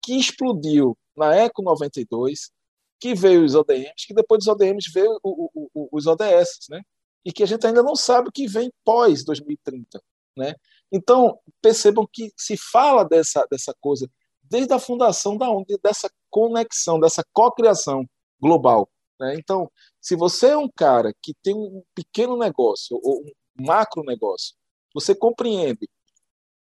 que 0.00 0.14
explodiu 0.16 0.96
na 1.16 1.34
ECO 1.34 1.62
92, 1.62 2.52
que 3.00 3.12
veio 3.12 3.44
os 3.44 3.56
ODMs, 3.56 4.06
que 4.06 4.14
depois 4.14 4.38
dos 4.38 4.46
ODMs 4.46 4.88
veio 4.92 5.18
o, 5.20 5.50
o, 5.52 5.70
o, 5.74 5.88
os 5.90 6.06
ODS, 6.06 6.68
né? 6.70 6.80
e 7.24 7.32
que 7.32 7.42
a 7.42 7.46
gente 7.46 7.66
ainda 7.66 7.82
não 7.82 7.96
sabe 7.96 8.28
o 8.28 8.32
que 8.32 8.46
vem 8.46 8.72
pós 8.84 9.24
2030. 9.24 10.00
Né? 10.36 10.54
Então, 10.92 11.38
percebam 11.60 12.06
que 12.10 12.32
se 12.36 12.56
fala 12.56 13.04
dessa, 13.04 13.46
dessa 13.50 13.74
coisa 13.80 14.08
desde 14.42 14.72
a 14.72 14.78
fundação 14.78 15.36
da 15.36 15.50
onde 15.50 15.76
dessa 15.82 16.10
conexão, 16.30 17.00
dessa 17.00 17.24
cocriação 17.32 18.08
global. 18.40 18.88
Né? 19.18 19.34
Então, 19.36 19.70
se 20.00 20.14
você 20.14 20.48
é 20.48 20.56
um 20.56 20.68
cara 20.68 21.12
que 21.22 21.34
tem 21.42 21.54
um 21.54 21.82
pequeno 21.94 22.36
negócio 22.36 22.98
ou 23.02 23.22
um 23.22 23.66
macro 23.66 24.02
negócio, 24.04 24.54
você 24.94 25.14
compreende 25.14 25.88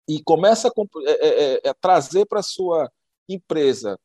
e 0.08 0.22
começa 0.22 0.68
a, 0.68 0.72
é, 1.06 1.10
é, 1.10 1.60
é, 1.64 1.68
a 1.68 1.74
trazer 1.74 2.26
para 2.26 2.40
a 2.40 2.44
sua 2.44 2.90
empresa 3.28 3.98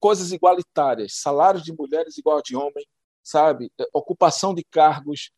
coisas 0.00 0.32
igualitárias, 0.32 1.14
salários 1.14 1.62
de 1.62 1.72
mulheres 1.72 2.16
igual 2.18 2.40
de 2.42 2.56
homem, 2.56 2.86
sabe, 3.22 3.70
é, 3.78 3.86
ocupação 3.92 4.54
de 4.54 4.64
cargos, 4.64 5.30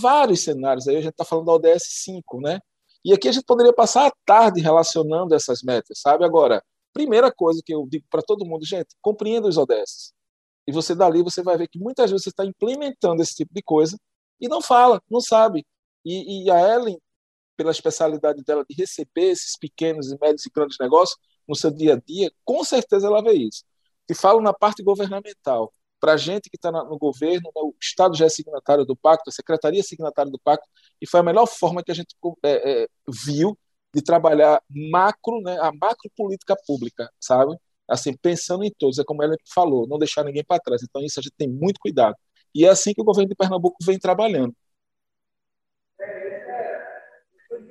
vários 0.00 0.42
cenários. 0.42 0.86
Aí 0.86 0.96
a 0.96 1.00
gente 1.00 1.12
está 1.12 1.24
falando 1.24 1.46
da 1.46 1.52
ODS 1.52 1.84
5, 2.02 2.40
né? 2.40 2.60
E 3.08 3.12
aqui 3.14 3.26
a 3.26 3.32
gente 3.32 3.46
poderia 3.46 3.72
passar 3.72 4.06
a 4.06 4.12
tarde 4.26 4.60
relacionando 4.60 5.34
essas 5.34 5.62
metas, 5.62 5.98
sabe? 5.98 6.26
Agora, 6.26 6.62
primeira 6.92 7.32
coisa 7.32 7.62
que 7.64 7.72
eu 7.72 7.86
digo 7.88 8.04
para 8.10 8.20
todo 8.20 8.44
mundo, 8.44 8.66
gente, 8.66 8.88
compreenda 9.00 9.48
os 9.48 9.56
ODS. 9.56 10.12
E 10.66 10.72
você 10.72 10.94
dali 10.94 11.22
você 11.22 11.42
vai 11.42 11.56
ver 11.56 11.68
que 11.68 11.78
muitas 11.78 12.10
vezes 12.10 12.24
você 12.24 12.28
está 12.28 12.44
implementando 12.44 13.22
esse 13.22 13.34
tipo 13.34 13.54
de 13.54 13.62
coisa 13.62 13.96
e 14.38 14.46
não 14.46 14.60
fala, 14.60 15.00
não 15.10 15.22
sabe. 15.22 15.66
E, 16.04 16.44
e, 16.44 16.50
a 16.50 16.60
Ellen, 16.74 17.00
pela 17.56 17.70
especialidade 17.70 18.44
dela 18.44 18.62
de 18.68 18.76
receber 18.76 19.30
esses 19.30 19.56
pequenos 19.56 20.12
e 20.12 20.18
médios 20.20 20.44
e 20.44 20.50
grandes 20.50 20.76
negócios 20.78 21.18
no 21.48 21.56
seu 21.56 21.70
dia 21.70 21.94
a 21.94 21.96
dia, 21.96 22.30
com 22.44 22.62
certeza 22.62 23.06
ela 23.06 23.22
vê 23.22 23.32
isso. 23.32 23.64
E 24.06 24.14
falo 24.14 24.42
na 24.42 24.52
parte 24.52 24.82
governamental. 24.82 25.72
Para 25.98 26.12
a 26.12 26.16
gente 26.18 26.50
que 26.50 26.56
está 26.56 26.70
no 26.70 26.98
governo, 26.98 27.50
né, 27.56 27.62
o 27.62 27.74
Estado 27.80 28.14
já 28.14 28.26
é 28.26 28.28
signatário 28.28 28.84
do 28.84 28.94
pacto, 28.94 29.30
a 29.30 29.32
Secretaria 29.32 29.80
é 29.80 29.82
signatária 29.82 30.30
do 30.30 30.38
pacto, 30.38 30.68
e 31.00 31.06
foi 31.06 31.20
a 31.20 31.22
melhor 31.22 31.46
forma 31.46 31.82
que 31.82 31.90
a 31.90 31.94
gente 31.94 32.14
é, 32.44 32.82
é, 32.82 32.88
viu 33.24 33.58
de 33.94 34.02
trabalhar 34.02 34.62
macro, 34.68 35.40
né, 35.40 35.58
a 35.60 35.72
macro 35.72 36.10
política 36.16 36.56
pública, 36.66 37.10
sabe? 37.18 37.56
Assim, 37.88 38.14
pensando 38.16 38.64
em 38.64 38.70
todos, 38.78 38.98
é 38.98 39.04
como 39.04 39.22
ela 39.22 39.34
falou, 39.54 39.86
não 39.88 39.98
deixar 39.98 40.24
ninguém 40.24 40.44
para 40.44 40.60
trás. 40.60 40.82
Então, 40.82 41.02
isso 41.02 41.18
a 41.18 41.22
gente 41.22 41.34
tem 41.38 41.48
muito 41.48 41.80
cuidado. 41.80 42.14
E 42.54 42.66
é 42.66 42.68
assim 42.68 42.92
que 42.92 43.00
o 43.00 43.04
governo 43.04 43.30
de 43.30 43.34
Pernambuco 43.34 43.76
vem 43.82 43.98
trabalhando. 43.98 44.54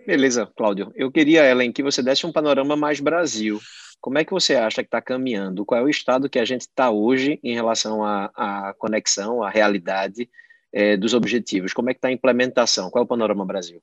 Beleza, 0.08 0.48
Cláudio. 0.56 0.92
Eu 0.96 1.12
queria, 1.12 1.46
Ellen, 1.46 1.72
que 1.72 1.84
você 1.84 2.02
desse 2.02 2.26
um 2.26 2.32
panorama 2.32 2.76
mais 2.76 3.00
Brasil. 3.00 3.60
Como 4.00 4.18
é 4.18 4.24
que 4.24 4.32
você 4.32 4.56
acha 4.56 4.82
que 4.82 4.88
está 4.88 5.02
caminhando? 5.02 5.66
Qual 5.66 5.80
é 5.80 5.84
o 5.84 5.90
estado 5.90 6.30
que 6.30 6.40
a 6.40 6.46
gente 6.46 6.62
está 6.62 6.90
hoje 6.90 7.40
em 7.44 7.54
relação 7.54 8.04
à, 8.04 8.32
à 8.36 8.74
conexão, 8.78 9.44
à 9.44 9.50
realidade 9.50 10.30
é, 10.78 10.96
dos 10.96 11.16
objetivos? 11.16 11.74
Como 11.74 11.90
é 11.90 11.94
que 11.94 11.98
está 11.98 12.10
a 12.10 12.12
implementação? 12.12 12.92
Qual 12.92 13.02
é 13.02 13.06
o 13.06 13.08
panorama 13.08 13.44
Brasil? 13.44 13.82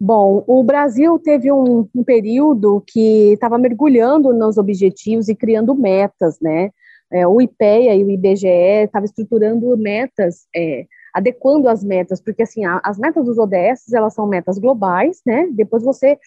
Bom, 0.00 0.42
o 0.46 0.62
Brasil 0.64 1.18
teve 1.18 1.52
um, 1.52 1.86
um 1.94 2.02
período 2.02 2.82
que 2.86 3.34
estava 3.34 3.58
mergulhando 3.58 4.32
nos 4.32 4.56
objetivos 4.56 5.28
e 5.28 5.34
criando 5.34 5.74
metas, 5.74 6.40
né? 6.40 6.70
É, 7.12 7.26
o 7.26 7.42
IPEA 7.42 7.94
e 7.94 8.02
o 8.02 8.10
IBGE 8.10 8.84
estavam 8.84 9.04
estruturando 9.04 9.76
metas, 9.76 10.46
é, 10.56 10.86
adequando 11.12 11.68
as 11.68 11.84
metas, 11.84 12.22
porque 12.22 12.42
assim, 12.42 12.64
a, 12.64 12.80
as 12.82 12.98
metas 12.98 13.26
dos 13.26 13.38
ODS, 13.38 13.92
elas 13.92 14.14
são 14.14 14.26
metas 14.26 14.58
globais, 14.58 15.20
né? 15.26 15.46
Depois 15.52 15.82
você, 15.82 16.18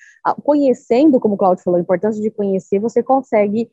conhecendo, 0.43 1.19
como 1.19 1.33
o 1.33 1.37
Claudio 1.37 1.63
falou, 1.63 1.79
a 1.79 1.81
importância 1.81 2.21
de 2.21 2.29
conhecer, 2.29 2.77
você 2.77 3.01
consegue 3.01 3.67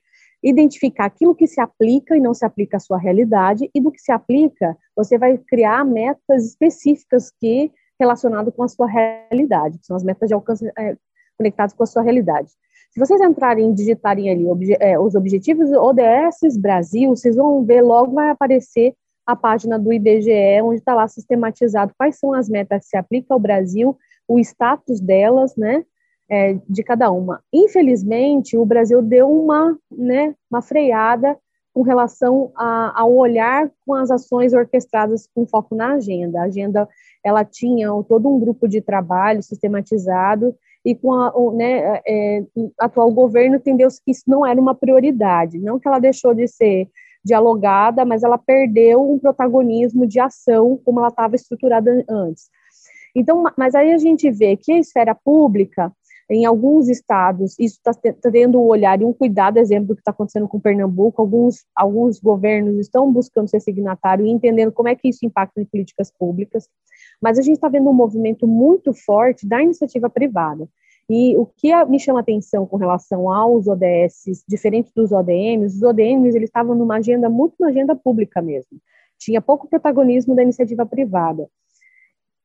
identificar 0.44 1.06
aquilo 1.06 1.34
que 1.34 1.46
se 1.46 1.60
aplica 1.60 2.14
e 2.14 2.20
não 2.20 2.34
se 2.34 2.44
aplica 2.44 2.76
à 2.76 2.80
sua 2.80 2.98
realidade, 2.98 3.70
e 3.74 3.80
do 3.80 3.90
que 3.90 3.98
se 3.98 4.12
aplica, 4.12 4.76
você 4.94 5.16
vai 5.16 5.38
criar 5.38 5.84
metas 5.84 6.44
específicas 6.44 7.32
que 7.40 7.72
relacionado 7.98 8.52
com 8.52 8.62
a 8.62 8.68
sua 8.68 8.86
realidade, 8.86 9.78
que 9.78 9.86
são 9.86 9.96
as 9.96 10.04
metas 10.04 10.28
de 10.28 10.34
alcance 10.34 10.70
é, 10.78 10.96
conectadas 11.38 11.72
com 11.72 11.82
a 11.82 11.86
sua 11.86 12.02
realidade. 12.02 12.50
Se 12.90 13.00
vocês 13.00 13.20
entrarem 13.20 13.70
e 13.70 13.74
digitarem 13.74 14.30
ali 14.30 14.46
obje, 14.46 14.76
é, 14.78 14.98
os 14.98 15.14
objetivos 15.14 15.72
ODS 15.72 16.56
Brasil, 16.58 17.10
vocês 17.10 17.36
vão 17.36 17.64
ver 17.64 17.82
logo 17.82 18.12
vai 18.12 18.30
aparecer 18.30 18.94
a 19.26 19.34
página 19.34 19.78
do 19.78 19.92
IBGE, 19.92 20.60
onde 20.62 20.76
está 20.76 20.94
lá 20.94 21.08
sistematizado 21.08 21.94
quais 21.96 22.18
são 22.18 22.34
as 22.34 22.48
metas 22.48 22.82
que 22.82 22.90
se 22.90 22.96
aplicam 22.96 23.34
ao 23.34 23.40
Brasil, 23.40 23.96
o 24.28 24.38
status 24.38 25.00
delas, 25.00 25.56
né, 25.56 25.84
é, 26.30 26.58
de 26.68 26.82
cada 26.82 27.10
uma. 27.10 27.42
Infelizmente, 27.52 28.56
o 28.56 28.64
Brasil 28.64 29.02
deu 29.02 29.30
uma, 29.30 29.76
né, 29.90 30.34
uma 30.50 30.62
freada 30.62 31.36
com 31.72 31.82
relação 31.82 32.52
a, 32.56 33.00
ao 33.00 33.12
olhar 33.12 33.70
com 33.84 33.94
as 33.94 34.10
ações 34.10 34.54
orquestradas 34.54 35.28
com 35.34 35.46
foco 35.46 35.74
na 35.74 35.94
agenda. 35.94 36.40
A 36.40 36.44
agenda 36.44 36.88
ela 37.22 37.44
tinha 37.44 37.88
todo 38.08 38.28
um 38.28 38.38
grupo 38.38 38.68
de 38.68 38.80
trabalho 38.80 39.42
sistematizado 39.42 40.54
e 40.84 40.94
com 40.94 41.12
a, 41.12 41.36
o 41.36 41.52
né, 41.52 42.00
é, 42.06 42.44
atual 42.78 43.10
governo 43.10 43.56
entendeu-se 43.56 44.00
que 44.04 44.12
isso 44.12 44.24
não 44.26 44.46
era 44.46 44.60
uma 44.60 44.74
prioridade, 44.74 45.58
não 45.58 45.80
que 45.80 45.88
ela 45.88 45.98
deixou 45.98 46.34
de 46.34 46.46
ser 46.46 46.88
dialogada, 47.24 48.04
mas 48.04 48.22
ela 48.22 48.36
perdeu 48.36 49.10
um 49.10 49.18
protagonismo 49.18 50.06
de 50.06 50.20
ação 50.20 50.78
como 50.84 51.00
ela 51.00 51.08
estava 51.08 51.34
estruturada 51.34 52.04
antes. 52.08 52.50
Então, 53.16 53.44
mas 53.56 53.74
aí 53.74 53.92
a 53.92 53.98
gente 53.98 54.30
vê 54.30 54.56
que 54.56 54.72
a 54.72 54.78
esfera 54.78 55.14
pública 55.14 55.90
em 56.30 56.44
alguns 56.44 56.88
estados, 56.88 57.58
isso 57.58 57.76
está 57.76 57.92
tendo 58.30 58.60
um 58.60 58.66
olhar 58.66 59.00
e 59.00 59.04
um 59.04 59.12
cuidado, 59.12 59.58
exemplo 59.58 59.88
do 59.88 59.94
que 59.94 60.00
está 60.00 60.10
acontecendo 60.10 60.48
com 60.48 60.60
Pernambuco, 60.60 61.20
alguns, 61.20 61.64
alguns 61.76 62.18
governos 62.18 62.78
estão 62.78 63.12
buscando 63.12 63.48
ser 63.48 63.60
signatário 63.60 64.26
e 64.26 64.30
entendendo 64.30 64.72
como 64.72 64.88
é 64.88 64.94
que 64.94 65.08
isso 65.08 65.24
impacta 65.24 65.60
em 65.60 65.64
políticas 65.64 66.10
públicas, 66.10 66.68
mas 67.20 67.38
a 67.38 67.42
gente 67.42 67.56
está 67.56 67.68
vendo 67.68 67.90
um 67.90 67.94
movimento 67.94 68.46
muito 68.46 68.92
forte 68.92 69.46
da 69.46 69.62
iniciativa 69.62 70.08
privada. 70.08 70.68
E 71.08 71.36
o 71.36 71.44
que 71.44 71.70
me 71.84 72.00
chama 72.00 72.20
atenção 72.20 72.66
com 72.66 72.78
relação 72.78 73.30
aos 73.30 73.66
ODS, 73.66 74.42
diferente 74.48 74.90
dos 74.96 75.12
ODMs, 75.12 75.76
os 75.76 75.82
ODMs 75.82 76.34
eles 76.34 76.48
estavam 76.48 76.74
numa 76.74 76.96
agenda 76.96 77.28
muito 77.28 77.54
na 77.60 77.68
agenda 77.68 77.94
pública 77.94 78.40
mesmo. 78.40 78.78
Tinha 79.18 79.42
pouco 79.42 79.68
protagonismo 79.68 80.34
da 80.34 80.42
iniciativa 80.42 80.86
privada. 80.86 81.46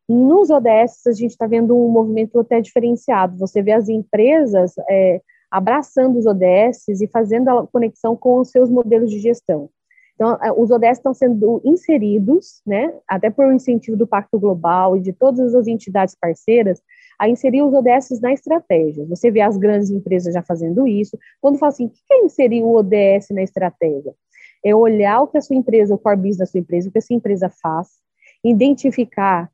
Nos 0.10 0.50
ODS, 0.50 1.06
a 1.06 1.12
gente 1.12 1.30
está 1.30 1.46
vendo 1.46 1.78
um 1.78 1.88
movimento 1.88 2.40
até 2.40 2.60
diferenciado. 2.60 3.38
Você 3.38 3.62
vê 3.62 3.74
as 3.74 3.88
empresas 3.88 4.74
é, 4.90 5.22
abraçando 5.52 6.18
os 6.18 6.26
ODS 6.26 6.88
e 6.88 7.08
fazendo 7.08 7.48
a 7.50 7.68
conexão 7.68 8.16
com 8.16 8.40
os 8.40 8.50
seus 8.50 8.72
modelos 8.72 9.12
de 9.12 9.20
gestão. 9.20 9.70
Então, 10.16 10.38
é, 10.42 10.52
os 10.52 10.72
ODS 10.72 10.98
estão 10.98 11.14
sendo 11.14 11.62
inseridos, 11.64 12.62
né, 12.66 12.92
até 13.08 13.30
por 13.30 13.54
incentivo 13.54 13.96
do 13.96 14.08
Pacto 14.08 14.40
Global 14.40 14.98
e 14.98 15.00
de 15.00 15.14
todas 15.14 15.54
as 15.54 15.68
entidades 15.68 16.16
parceiras, 16.20 16.82
a 17.20 17.30
inserir 17.30 17.62
os 17.62 17.74
ODS 17.74 18.20
na 18.20 18.34
estratégia. 18.34 19.06
Você 19.06 19.30
vê 19.30 19.42
as 19.42 19.58
grandes 19.58 19.92
empresas 19.92 20.34
já 20.34 20.42
fazendo 20.42 20.88
isso. 20.88 21.18
Quando 21.40 21.60
fala 21.60 21.70
assim, 21.70 21.86
o 21.86 21.90
que 21.90 22.02
é 22.12 22.26
inserir 22.26 22.64
o 22.64 22.74
ODS 22.74 23.28
na 23.32 23.44
estratégia? 23.44 24.14
É 24.66 24.76
olhar 24.76 25.22
o 25.22 25.28
que 25.28 25.38
a 25.38 25.42
sua 25.42 25.56
empresa, 25.56 25.94
o 25.94 26.00
core 26.00 26.18
business 26.18 26.38
da 26.38 26.46
sua 26.48 26.60
empresa, 26.60 26.90
o 26.90 26.92
que 26.92 26.98
a 26.98 27.02
sua 27.02 27.16
empresa 27.16 27.48
faz, 27.48 27.88
identificar 28.44 29.50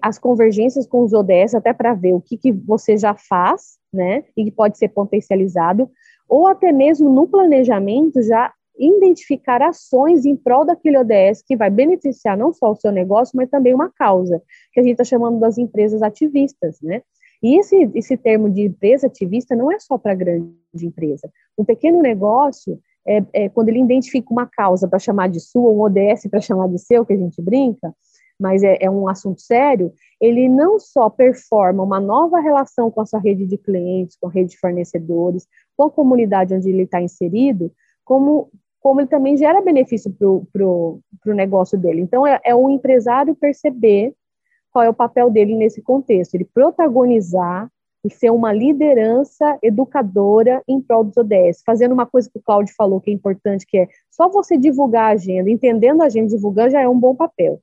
as 0.00 0.18
convergências 0.18 0.86
com 0.86 1.02
os 1.02 1.12
ODS, 1.12 1.54
até 1.54 1.72
para 1.72 1.94
ver 1.94 2.14
o 2.14 2.20
que, 2.20 2.36
que 2.36 2.52
você 2.52 2.96
já 2.96 3.14
faz, 3.14 3.78
né, 3.92 4.24
e 4.36 4.44
que 4.44 4.50
pode 4.50 4.78
ser 4.78 4.88
potencializado, 4.88 5.90
ou 6.28 6.46
até 6.46 6.72
mesmo 6.72 7.10
no 7.10 7.26
planejamento 7.26 8.22
já 8.22 8.52
identificar 8.78 9.60
ações 9.60 10.24
em 10.24 10.36
prol 10.36 10.64
daquele 10.64 10.98
ODS 10.98 11.42
que 11.44 11.56
vai 11.56 11.68
beneficiar 11.68 12.36
não 12.36 12.52
só 12.52 12.70
o 12.70 12.76
seu 12.76 12.92
negócio, 12.92 13.36
mas 13.36 13.50
também 13.50 13.74
uma 13.74 13.90
causa, 13.90 14.40
que 14.72 14.80
a 14.80 14.82
gente 14.82 14.92
está 14.92 15.04
chamando 15.04 15.40
das 15.40 15.58
empresas 15.58 16.00
ativistas, 16.02 16.78
né? 16.80 17.02
E 17.42 17.58
esse, 17.58 17.90
esse 17.94 18.16
termo 18.16 18.50
de 18.50 18.62
empresa 18.62 19.06
ativista 19.06 19.54
não 19.54 19.70
é 19.70 19.78
só 19.78 19.96
para 19.96 20.14
grande 20.14 20.52
empresa. 20.82 21.30
Um 21.56 21.64
pequeno 21.64 22.00
negócio, 22.02 22.80
é, 23.06 23.22
é, 23.32 23.48
quando 23.48 23.68
ele 23.68 23.80
identifica 23.80 24.32
uma 24.32 24.46
causa 24.46 24.88
para 24.88 24.98
chamar 24.98 25.28
de 25.28 25.40
sua, 25.40 25.70
um 25.70 25.80
ODS 25.80 26.26
para 26.30 26.40
chamar 26.40 26.68
de 26.68 26.78
seu, 26.78 27.06
que 27.06 27.12
a 27.12 27.16
gente 27.16 27.40
brinca, 27.40 27.94
mas 28.38 28.62
é, 28.62 28.78
é, 28.80 28.90
um 28.90 29.08
assunto 29.08 29.40
sério, 29.40 29.92
ele 30.20 30.48
não 30.48 30.78
só 30.78 31.10
performa 31.10 31.82
uma 31.82 31.98
nova 31.98 32.40
relação 32.40 32.90
com 32.90 33.00
a 33.00 33.06
sua 33.06 33.20
rede 33.20 33.46
de 33.46 33.58
clientes, 33.58 34.16
com 34.20 34.28
a 34.28 34.30
rede 34.30 34.50
de 34.50 34.58
fornecedores, 34.58 35.46
com 35.76 35.84
a 35.84 35.90
comunidade 35.90 36.54
onde 36.54 36.68
ele 36.68 36.82
está 36.82 37.00
inserido, 37.00 37.72
como, 38.04 38.50
como 38.80 39.00
ele 39.00 39.08
também 39.08 39.36
gera 39.36 39.60
benefício 39.60 40.14
para 40.52 40.64
o 40.64 41.02
negócio 41.34 41.78
dele. 41.78 42.00
Então, 42.00 42.26
é, 42.26 42.40
é 42.44 42.54
o 42.54 42.70
empresário 42.70 43.34
perceber 43.34 44.14
qual 44.70 44.84
é 44.84 44.88
o 44.88 44.94
papel 44.94 45.30
dele 45.30 45.56
nesse 45.56 45.82
contexto, 45.82 46.34
ele 46.34 46.44
protagonizar 46.44 47.68
e 48.04 48.10
ser 48.10 48.30
uma 48.30 48.52
liderança 48.52 49.58
educadora 49.60 50.62
em 50.68 50.80
prol 50.80 51.04
dos 51.04 51.16
ODS, 51.16 51.62
fazendo 51.66 51.92
uma 51.92 52.06
coisa 52.06 52.30
que 52.30 52.38
o 52.38 52.42
Claudio 52.42 52.72
falou 52.76 53.00
que 53.00 53.10
é 53.10 53.14
importante, 53.14 53.66
que 53.66 53.78
é 53.78 53.88
só 54.10 54.28
você 54.28 54.56
divulgar 54.56 55.06
a 55.06 55.14
agenda, 55.14 55.50
entendendo 55.50 56.02
a 56.02 56.06
agenda, 56.06 56.28
divulgando 56.28 56.70
já 56.70 56.80
é 56.80 56.88
um 56.88 56.98
bom 56.98 57.14
papel. 57.16 57.60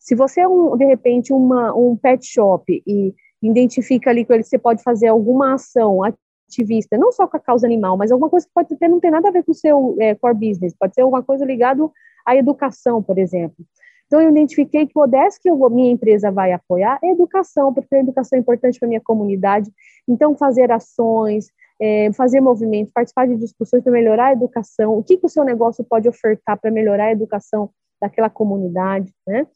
Se 0.00 0.14
você 0.14 0.40
é, 0.40 0.48
um, 0.48 0.76
de 0.76 0.84
repente, 0.86 1.32
uma, 1.32 1.74
um 1.74 1.94
pet 1.94 2.26
shop 2.26 2.82
e 2.86 3.14
identifica 3.42 4.10
ali 4.10 4.24
que 4.24 4.42
você 4.42 4.58
pode 4.58 4.82
fazer 4.82 5.08
alguma 5.08 5.54
ação 5.54 6.00
ativista, 6.02 6.96
não 6.96 7.12
só 7.12 7.26
com 7.26 7.36
a 7.36 7.40
causa 7.40 7.66
animal, 7.66 7.96
mas 7.96 8.10
alguma 8.10 8.30
coisa 8.30 8.46
que 8.46 8.52
pode 8.52 8.74
ter, 8.76 8.88
não 8.88 8.98
tem 8.98 9.10
nada 9.10 9.28
a 9.28 9.32
ver 9.32 9.44
com 9.44 9.52
o 9.52 9.54
seu 9.54 9.96
é, 10.00 10.14
core 10.14 10.34
business, 10.34 10.74
pode 10.74 10.94
ser 10.94 11.02
alguma 11.02 11.22
coisa 11.22 11.44
ligada 11.44 11.88
à 12.26 12.34
educação, 12.34 13.02
por 13.02 13.18
exemplo. 13.18 13.64
Então, 14.06 14.20
eu 14.20 14.30
identifiquei 14.30 14.86
que 14.86 14.98
o 14.98 15.02
ODS 15.02 15.38
que 15.38 15.48
a 15.48 15.54
minha 15.68 15.92
empresa 15.92 16.32
vai 16.32 16.52
apoiar 16.52 16.98
é 17.02 17.10
educação, 17.10 17.72
porque 17.72 17.94
a 17.94 18.00
educação 18.00 18.36
é 18.36 18.40
importante 18.40 18.78
para 18.78 18.86
a 18.86 18.88
minha 18.88 19.00
comunidade. 19.00 19.70
Então, 20.08 20.34
fazer 20.34 20.72
ações, 20.72 21.46
é, 21.80 22.12
fazer 22.14 22.40
movimentos, 22.40 22.92
participar 22.92 23.28
de 23.28 23.36
discussões 23.36 23.84
para 23.84 23.92
melhorar 23.92 24.26
a 24.26 24.32
educação, 24.32 24.98
o 24.98 25.04
que, 25.04 25.16
que 25.16 25.26
o 25.26 25.28
seu 25.28 25.44
negócio 25.44 25.84
pode 25.84 26.08
ofertar 26.08 26.60
para 26.60 26.72
melhorar 26.72 27.04
a 27.04 27.12
educação 27.12 27.70
daquela 28.00 28.28
comunidade, 28.28 29.12
né? 29.26 29.46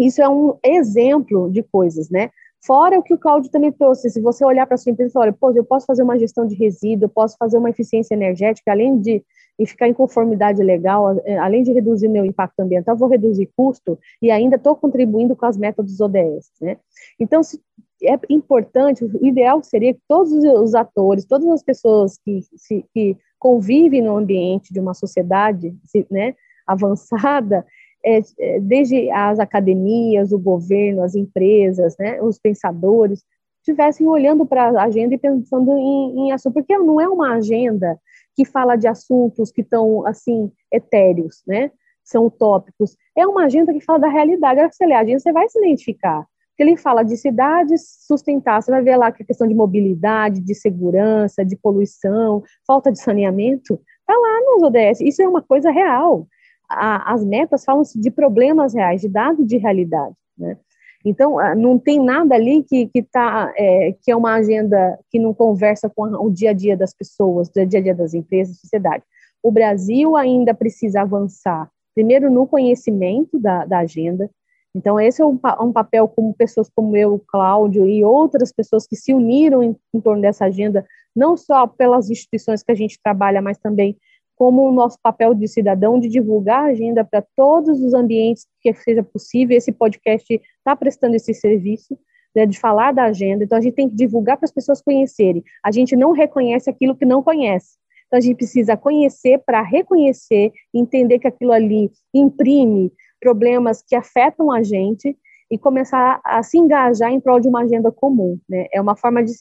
Isso 0.00 0.22
é 0.22 0.28
um 0.28 0.56
exemplo 0.64 1.50
de 1.50 1.62
coisas, 1.62 2.10
né? 2.10 2.30
Fora 2.64 2.98
o 2.98 3.02
que 3.02 3.14
o 3.14 3.18
Cláudio 3.18 3.50
também 3.50 3.72
trouxe, 3.72 4.10
se 4.10 4.20
você 4.20 4.44
olhar 4.44 4.66
para 4.66 4.76
sua 4.76 4.92
empresa 4.92 5.10
e 5.10 5.12
falar, 5.12 5.32
pô, 5.32 5.50
eu 5.52 5.64
posso 5.64 5.86
fazer 5.86 6.02
uma 6.02 6.18
gestão 6.18 6.46
de 6.46 6.54
resíduo, 6.54 7.06
eu 7.06 7.08
posso 7.08 7.36
fazer 7.38 7.56
uma 7.56 7.70
eficiência 7.70 8.14
energética, 8.14 8.70
além 8.70 8.98
de 8.98 9.22
e 9.58 9.66
ficar 9.66 9.86
em 9.86 9.92
conformidade 9.92 10.62
legal, 10.62 11.20
é, 11.22 11.36
além 11.36 11.62
de 11.62 11.70
reduzir 11.70 12.08
meu 12.08 12.24
impacto 12.24 12.60
ambiental, 12.60 12.96
vou 12.96 13.08
reduzir 13.08 13.50
custo 13.54 13.98
e 14.22 14.30
ainda 14.30 14.56
estou 14.56 14.74
contribuindo 14.74 15.36
com 15.36 15.44
as 15.44 15.58
metas 15.58 15.84
dos 15.84 16.00
ODS, 16.00 16.50
né? 16.62 16.78
Então, 17.18 17.42
se, 17.42 17.60
é 18.02 18.18
importante, 18.30 19.04
o 19.04 19.26
ideal 19.26 19.62
seria 19.62 19.92
que 19.92 20.00
todos 20.08 20.32
os 20.32 20.74
atores, 20.74 21.26
todas 21.26 21.46
as 21.48 21.62
pessoas 21.62 22.18
que, 22.24 22.40
se, 22.56 22.86
que 22.94 23.18
convivem 23.38 24.00
no 24.00 24.16
ambiente 24.16 24.72
de 24.72 24.80
uma 24.80 24.94
sociedade 24.94 25.74
né, 26.10 26.34
avançada, 26.66 27.66
é, 28.04 28.20
é, 28.38 28.60
desde 28.60 29.10
as 29.10 29.38
academias, 29.38 30.32
o 30.32 30.38
governo, 30.38 31.02
as 31.02 31.14
empresas, 31.14 31.96
né, 31.98 32.20
os 32.22 32.38
pensadores, 32.38 33.22
estivessem 33.58 34.06
olhando 34.08 34.46
para 34.46 34.70
a 34.70 34.84
agenda 34.84 35.14
e 35.14 35.18
pensando 35.18 35.76
em, 35.76 36.28
em 36.28 36.32
assunto, 36.32 36.54
porque 36.54 36.76
não 36.78 37.00
é 37.00 37.08
uma 37.08 37.34
agenda 37.34 37.98
que 38.34 38.44
fala 38.44 38.76
de 38.76 38.86
assuntos 38.86 39.52
que 39.52 39.60
estão, 39.60 40.06
assim, 40.06 40.50
etéreos, 40.72 41.42
né, 41.46 41.70
são 42.02 42.26
utópicos, 42.26 42.96
é 43.16 43.26
uma 43.26 43.44
agenda 43.44 43.72
que 43.72 43.80
fala 43.80 44.00
da 44.00 44.08
realidade, 44.08 44.54
agora 44.54 44.70
que 44.70 44.76
você 44.76 44.86
lê 44.86 44.94
a 44.94 45.00
agenda, 45.00 45.20
você 45.20 45.32
vai 45.32 45.48
se 45.48 45.58
identificar, 45.58 46.26
ele 46.62 46.76
fala 46.76 47.02
de 47.02 47.16
cidades 47.16 48.04
sustentáveis, 48.06 48.66
você 48.66 48.70
vai 48.70 48.82
ver 48.82 48.96
lá 48.96 49.10
que 49.10 49.22
a 49.22 49.26
questão 49.26 49.48
de 49.48 49.54
mobilidade, 49.54 50.40
de 50.40 50.54
segurança, 50.54 51.44
de 51.44 51.56
poluição, 51.56 52.42
falta 52.66 52.92
de 52.92 53.00
saneamento, 53.00 53.80
está 54.00 54.12
lá 54.14 54.40
nos 54.42 54.62
ODS, 54.64 55.00
isso 55.00 55.22
é 55.22 55.28
uma 55.28 55.40
coisa 55.40 55.70
real, 55.70 56.26
a, 56.70 57.12
as 57.12 57.24
metas 57.24 57.64
falam 57.64 57.82
de 57.94 58.10
problemas 58.10 58.74
reais, 58.74 59.00
de 59.00 59.08
dados 59.08 59.46
de 59.46 59.56
realidade, 59.56 60.14
né? 60.38 60.56
Então, 61.02 61.36
não 61.56 61.78
tem 61.78 61.98
nada 61.98 62.34
ali 62.34 62.62
que, 62.62 62.86
que, 62.88 63.02
tá, 63.02 63.50
é, 63.56 63.94
que 64.02 64.10
é 64.10 64.16
uma 64.16 64.34
agenda 64.34 64.98
que 65.10 65.18
não 65.18 65.32
conversa 65.32 65.88
com 65.88 66.02
o 66.02 66.30
dia 66.30 66.50
a 66.50 66.52
dia 66.52 66.76
das 66.76 66.92
pessoas, 66.92 67.48
o 67.48 67.66
dia 67.66 67.78
a 67.78 67.82
dia 67.82 67.94
das 67.94 68.12
empresas, 68.12 68.56
da 68.56 68.60
sociedade. 68.60 69.02
O 69.42 69.50
Brasil 69.50 70.14
ainda 70.14 70.52
precisa 70.52 71.00
avançar, 71.00 71.70
primeiro 71.94 72.30
no 72.30 72.46
conhecimento 72.46 73.40
da, 73.40 73.64
da 73.64 73.78
agenda, 73.78 74.28
então, 74.74 75.00
esse 75.00 75.20
é 75.20 75.24
um, 75.24 75.38
um, 75.60 75.72
papel 75.72 76.06
como 76.06 76.32
pessoas 76.32 76.70
como 76.74 76.96
eu, 76.96 77.20
Cláudio 77.26 77.86
e 77.88 78.04
outras 78.04 78.52
pessoas 78.52 78.86
que 78.86 78.94
se 78.94 79.12
uniram 79.12 79.62
em, 79.62 79.76
em, 79.92 80.00
torno 80.00 80.22
dessa 80.22 80.44
agenda, 80.44 80.86
não 81.14 81.36
só 81.36 81.66
pelas 81.66 82.08
instituições 82.08 82.62
que 82.62 82.70
a 82.70 82.74
gente 82.74 82.98
trabalha, 83.02 83.42
mas 83.42 83.58
também 83.58 83.96
como 84.40 84.66
o 84.66 84.72
nosso 84.72 84.96
papel 85.02 85.34
de 85.34 85.46
cidadão 85.46 86.00
de 86.00 86.08
divulgar 86.08 86.62
a 86.62 86.68
agenda 86.68 87.04
para 87.04 87.22
todos 87.36 87.82
os 87.82 87.92
ambientes 87.92 88.46
que 88.62 88.72
seja 88.72 89.02
possível. 89.02 89.54
Esse 89.54 89.70
podcast 89.70 90.32
está 90.32 90.74
prestando 90.74 91.14
esse 91.14 91.34
serviço 91.34 91.94
né, 92.34 92.46
de 92.46 92.58
falar 92.58 92.92
da 92.92 93.04
agenda, 93.04 93.44
então 93.44 93.58
a 93.58 93.60
gente 93.60 93.74
tem 93.74 93.86
que 93.86 93.94
divulgar 93.94 94.38
para 94.38 94.46
as 94.46 94.50
pessoas 94.50 94.80
conhecerem. 94.80 95.44
A 95.62 95.70
gente 95.70 95.94
não 95.94 96.12
reconhece 96.12 96.70
aquilo 96.70 96.96
que 96.96 97.04
não 97.04 97.22
conhece. 97.22 97.76
Então 98.06 98.16
a 98.16 98.20
gente 98.22 98.38
precisa 98.38 98.78
conhecer 98.78 99.42
para 99.44 99.60
reconhecer, 99.60 100.50
entender 100.72 101.18
que 101.18 101.28
aquilo 101.28 101.52
ali 101.52 101.90
imprime 102.14 102.90
problemas 103.20 103.84
que 103.86 103.94
afetam 103.94 104.50
a 104.50 104.62
gente 104.62 105.14
e 105.50 105.58
começar 105.58 106.18
a 106.24 106.42
se 106.42 106.56
engajar 106.56 107.12
em 107.12 107.20
prol 107.20 107.40
de 107.40 107.48
uma 107.48 107.60
agenda 107.60 107.92
comum. 107.92 108.38
Né? 108.48 108.68
É 108.72 108.80
uma 108.80 108.96
forma 108.96 109.22
de 109.22 109.32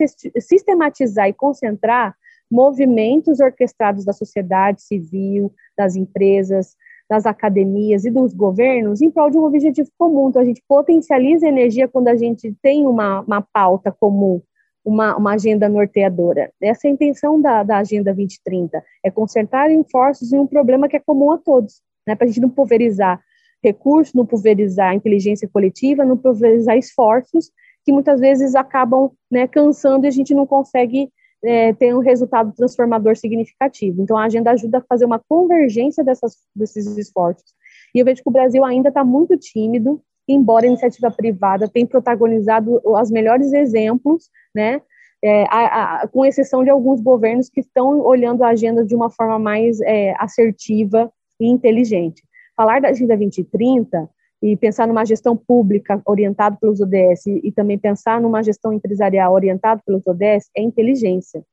sistematizar 0.42 1.30
e 1.30 1.34
concentrar 1.34 2.14
movimentos 2.50 3.40
orquestrados 3.40 4.06
da 4.06 4.14
sociedade 4.14 4.82
civil, 4.82 5.54
das 5.78 5.96
empresas, 5.96 6.76
das 7.10 7.26
academias 7.26 8.06
e 8.06 8.12
dos 8.12 8.34
governos 8.34 9.02
em 9.02 9.10
prol 9.10 9.32
de 9.32 9.38
um 9.38 9.44
objetivo 9.44 9.90
comum. 9.98 10.30
Então, 10.30 10.42
a 10.42 10.46
gente 10.46 10.64
potencializa 10.68 11.48
a 11.48 11.50
energia 11.50 11.88
quando 11.88 12.08
a 12.08 12.16
gente 12.16 12.56
tem 12.62 12.86
uma, 12.86 13.22
uma 13.22 13.42
pauta 13.42 13.92
comum, 13.92 14.42
uma, 14.86 15.18
uma 15.18 15.34
agenda 15.34 15.68
norteadora. 15.68 16.52
Essa 16.62 16.88
é 16.88 16.90
a 16.90 16.94
intenção 16.94 17.42
da, 17.42 17.64
da 17.64 17.78
Agenda 17.78 18.14
2030, 18.14 18.84
é 19.04 19.10
concentrar 19.10 19.72
esforços 19.72 20.32
em 20.32 20.38
um 20.38 20.46
problema 20.46 20.88
que 20.88 20.98
é 20.98 21.00
comum 21.00 21.32
a 21.32 21.38
todos, 21.38 21.82
né, 22.08 22.16
para 22.16 22.26
a 22.26 22.28
gente 22.28 22.42
não 22.42 22.50
pulverizar 22.50 23.20
recursos, 23.64 24.14
não 24.14 24.26
pulverizar 24.26 24.94
inteligência 24.94 25.50
coletiva, 25.52 26.06
não 26.06 26.16
pulverizar 26.16 26.78
esforços 26.78 27.52
que 27.84 27.92
muitas 27.92 28.20
vezes 28.20 28.56
acabam 28.56 29.12
né, 29.32 29.48
cansando 29.48 30.06
e 30.06 30.08
a 30.08 30.12
gente 30.12 30.34
não 30.34 30.46
consegue 30.46 31.12
é, 31.44 31.74
ter 31.74 31.96
um 31.96 32.00
resultado 32.00 32.54
transformador 32.54 33.16
significativo. 33.16 34.02
Então, 34.02 34.18
a 34.18 34.26
agenda 34.26 34.52
ajuda 34.52 34.80
a 34.80 34.82
fazer 34.82 35.06
uma 35.06 35.20
convergência 35.20 36.04
dessas, 36.04 36.38
desses 36.56 36.86
esforços. 36.98 37.54
E 37.94 38.00
eu 38.00 38.06
vejo 38.06 38.22
que 38.22 38.30
o 38.30 38.34
Brasil 38.34 38.64
ainda 38.64 38.90
está 38.90 39.04
muito 39.04 39.38
tímido, 39.38 40.02
embora 40.28 40.66
a 40.66 40.68
iniciativa 40.68 41.10
privada 41.10 41.68
tenha 41.68 41.88
protagonizado 41.88 42.82
os 42.84 43.12
melhores 43.12 43.52
exemplos, 43.54 44.30
né, 44.54 44.82
é, 45.24 45.44
a, 45.50 46.04
a, 46.04 46.08
com 46.08 46.26
exceção 46.26 46.64
de 46.64 46.70
alguns 46.70 47.02
governos 47.02 47.50
que 47.50 47.60
estão 47.60 48.00
olhando 48.02 48.44
a 48.44 48.50
agenda 48.50 48.86
de 48.86 48.96
uma 48.96 49.10
forma 49.10 49.38
mais 49.38 49.82
é, 49.82 50.14
assertiva 50.18 51.12
e 51.40 51.48
inteligente 51.48 52.22
falar 52.60 52.82
da 52.82 52.90
Agenda 52.90 53.16
2030 53.16 54.10
e 54.42 54.56
pensar 54.56 54.88
numa 54.88 55.06
gestão 55.06 55.36
pública 55.36 56.02
orientada 56.06 56.58
pelos 56.60 56.80
ODS 56.80 57.28
e 57.28 57.52
também 57.52 57.78
pensar 57.78 58.22
numa 58.22 58.42
gestão 58.42 58.72
empresarial 58.72 59.34
orientada 59.34 59.82
pelos 59.86 60.08
ODS 60.08 60.50
é 60.56 60.62
inteligência. 60.62 61.44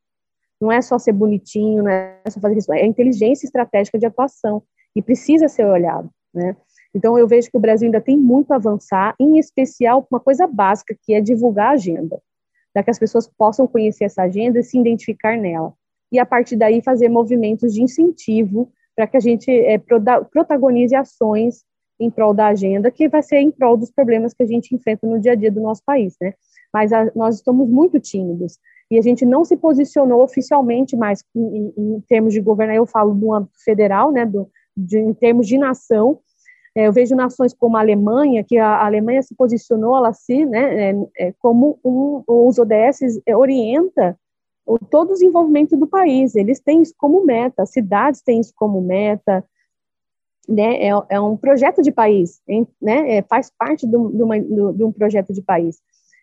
Não 0.60 0.70
é 0.70 0.80
só 0.80 0.98
ser 0.98 1.12
bonitinho, 1.12 1.82
não 1.82 1.90
é 1.90 2.20
só 2.28 2.40
fazer 2.40 2.56
isso, 2.56 2.72
é 2.72 2.86
inteligência 2.86 3.46
estratégica 3.46 3.98
de 3.98 4.06
atuação 4.06 4.62
e 4.94 5.02
precisa 5.02 5.48
ser 5.48 5.66
olhado, 5.66 6.08
né? 6.32 6.56
Então 6.94 7.18
eu 7.18 7.28
vejo 7.28 7.50
que 7.50 7.56
o 7.58 7.60
Brasil 7.60 7.86
ainda 7.86 8.00
tem 8.00 8.16
muito 8.16 8.52
a 8.52 8.56
avançar, 8.56 9.14
em 9.20 9.38
especial 9.38 10.06
uma 10.10 10.18
coisa 10.18 10.46
básica 10.46 10.96
que 11.02 11.12
é 11.12 11.20
divulgar 11.20 11.68
a 11.68 11.72
agenda, 11.72 12.18
para 12.72 12.82
que 12.82 12.90
as 12.90 12.98
pessoas 12.98 13.28
possam 13.36 13.66
conhecer 13.66 14.04
essa 14.04 14.22
agenda 14.22 14.60
e 14.60 14.62
se 14.62 14.78
identificar 14.78 15.36
nela. 15.36 15.74
E 16.10 16.18
a 16.18 16.24
partir 16.24 16.56
daí 16.56 16.80
fazer 16.80 17.10
movimentos 17.10 17.74
de 17.74 17.82
incentivo 17.82 18.72
para 18.94 19.06
que 19.06 19.16
a 19.16 19.20
gente 19.20 19.50
é, 19.50 19.76
protagonize 19.78 20.94
ações 20.94 21.64
em 21.98 22.10
prol 22.10 22.34
da 22.34 22.48
agenda, 22.48 22.90
que 22.90 23.08
vai 23.08 23.22
ser 23.22 23.38
em 23.38 23.50
prol 23.50 23.76
dos 23.76 23.90
problemas 23.90 24.34
que 24.34 24.42
a 24.42 24.46
gente 24.46 24.74
enfrenta 24.74 25.06
no 25.06 25.18
dia 25.18 25.32
a 25.32 25.34
dia 25.34 25.50
do 25.50 25.60
nosso 25.60 25.82
país, 25.84 26.14
né? 26.20 26.34
Mas 26.72 26.92
a, 26.92 27.10
nós 27.14 27.36
estamos 27.36 27.68
muito 27.68 27.98
tímidos. 27.98 28.58
E 28.90 28.98
a 28.98 29.02
gente 29.02 29.24
não 29.24 29.44
se 29.44 29.56
posicionou 29.56 30.22
oficialmente 30.22 30.96
mais 30.96 31.24
em, 31.34 31.72
em 31.76 32.00
termos 32.08 32.32
de 32.32 32.40
governo, 32.40 32.72
eu 32.74 32.86
falo 32.86 33.14
do 33.14 33.32
âmbito 33.32 33.56
federal, 33.64 34.12
né, 34.12 34.24
do, 34.24 34.48
de, 34.76 34.98
em 34.98 35.12
termos 35.12 35.48
de 35.48 35.58
nação, 35.58 36.20
é, 36.76 36.86
eu 36.86 36.92
vejo 36.92 37.16
nações 37.16 37.54
como 37.54 37.78
a 37.78 37.80
Alemanha, 37.80 38.44
que 38.44 38.58
a, 38.58 38.84
Alemanha 38.84 39.22
se 39.22 39.34
posicionou, 39.34 39.96
ela 39.96 40.12
se, 40.12 40.44
né, 40.44 40.90
é, 40.90 40.94
é, 41.18 41.34
como 41.38 41.80
um, 41.82 42.22
os 42.26 42.58
ODS 42.58 43.18
orienta 43.34 44.14
o, 44.66 44.78
todo 44.78 45.10
o 45.10 45.12
desenvolvimento 45.14 45.74
do 45.74 45.86
país. 45.86 46.34
Eles 46.34 46.60
têm 46.60 46.82
isso 46.82 46.92
como 46.98 47.24
meta, 47.24 47.62
as 47.62 47.70
cidades 47.70 48.20
têm 48.20 48.40
isso 48.40 48.52
como 48.54 48.82
meta, 48.82 49.42
né? 50.48 50.86
É, 50.86 50.90
é 51.10 51.20
um 51.20 51.36
projeto 51.36 51.82
de 51.82 51.90
país, 51.90 52.40
hein? 52.46 52.66
né? 52.80 53.16
É, 53.16 53.22
faz 53.22 53.50
parte 53.56 53.86
de, 53.86 53.96
uma, 53.96 54.38
de 54.38 54.84
um 54.84 54.92
projeto 54.92 55.32
de 55.32 55.42
país. 55.42 55.80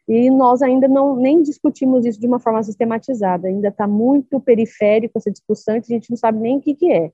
E 0.07 0.29
nós 0.29 0.61
ainda 0.61 0.87
não 0.87 1.15
nem 1.15 1.41
discutimos 1.41 2.05
isso 2.05 2.19
de 2.19 2.27
uma 2.27 2.39
forma 2.39 2.61
sistematizada, 2.61 3.47
ainda 3.47 3.69
está 3.69 3.87
muito 3.87 4.39
periférico 4.39 5.17
essa 5.17 5.31
discussão, 5.31 5.75
e 5.75 5.79
a 5.79 5.81
gente 5.81 6.09
não 6.09 6.17
sabe 6.17 6.39
nem 6.39 6.57
o 6.57 6.61
que, 6.61 6.75
que 6.75 6.91
é. 6.91 7.11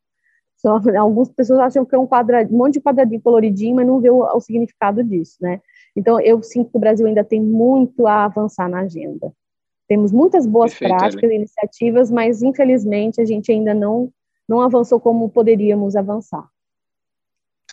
Só, 0.57 0.79
algumas 0.97 1.29
pessoas 1.29 1.59
acham 1.59 1.85
que 1.85 1.95
é 1.95 1.99
um, 1.99 2.07
quadradinho, 2.07 2.55
um 2.55 2.57
monte 2.57 2.73
de 2.73 2.81
quadradinho 2.81 3.21
coloridinho, 3.21 3.75
mas 3.75 3.87
não 3.87 3.99
vê 3.99 4.09
o, 4.09 4.23
o 4.23 4.39
significado 4.39 5.03
disso, 5.03 5.37
né? 5.39 5.61
Então, 5.95 6.19
eu 6.19 6.41
sinto 6.41 6.71
que 6.71 6.77
o 6.77 6.79
Brasil 6.79 7.05
ainda 7.05 7.23
tem 7.23 7.41
muito 7.41 8.07
a 8.07 8.25
avançar 8.25 8.67
na 8.69 8.79
agenda. 8.79 9.31
Temos 9.87 10.11
muitas 10.11 10.45
boas 10.45 10.71
Perfeito, 10.71 10.97
práticas 10.97 11.31
e 11.31 11.35
iniciativas, 11.35 12.11
mas 12.11 12.43
infelizmente 12.43 13.19
a 13.19 13.25
gente 13.25 13.51
ainda 13.51 13.73
não, 13.73 14.11
não 14.47 14.61
avançou 14.61 14.99
como 14.99 15.29
poderíamos 15.29 15.95
avançar. 15.95 16.47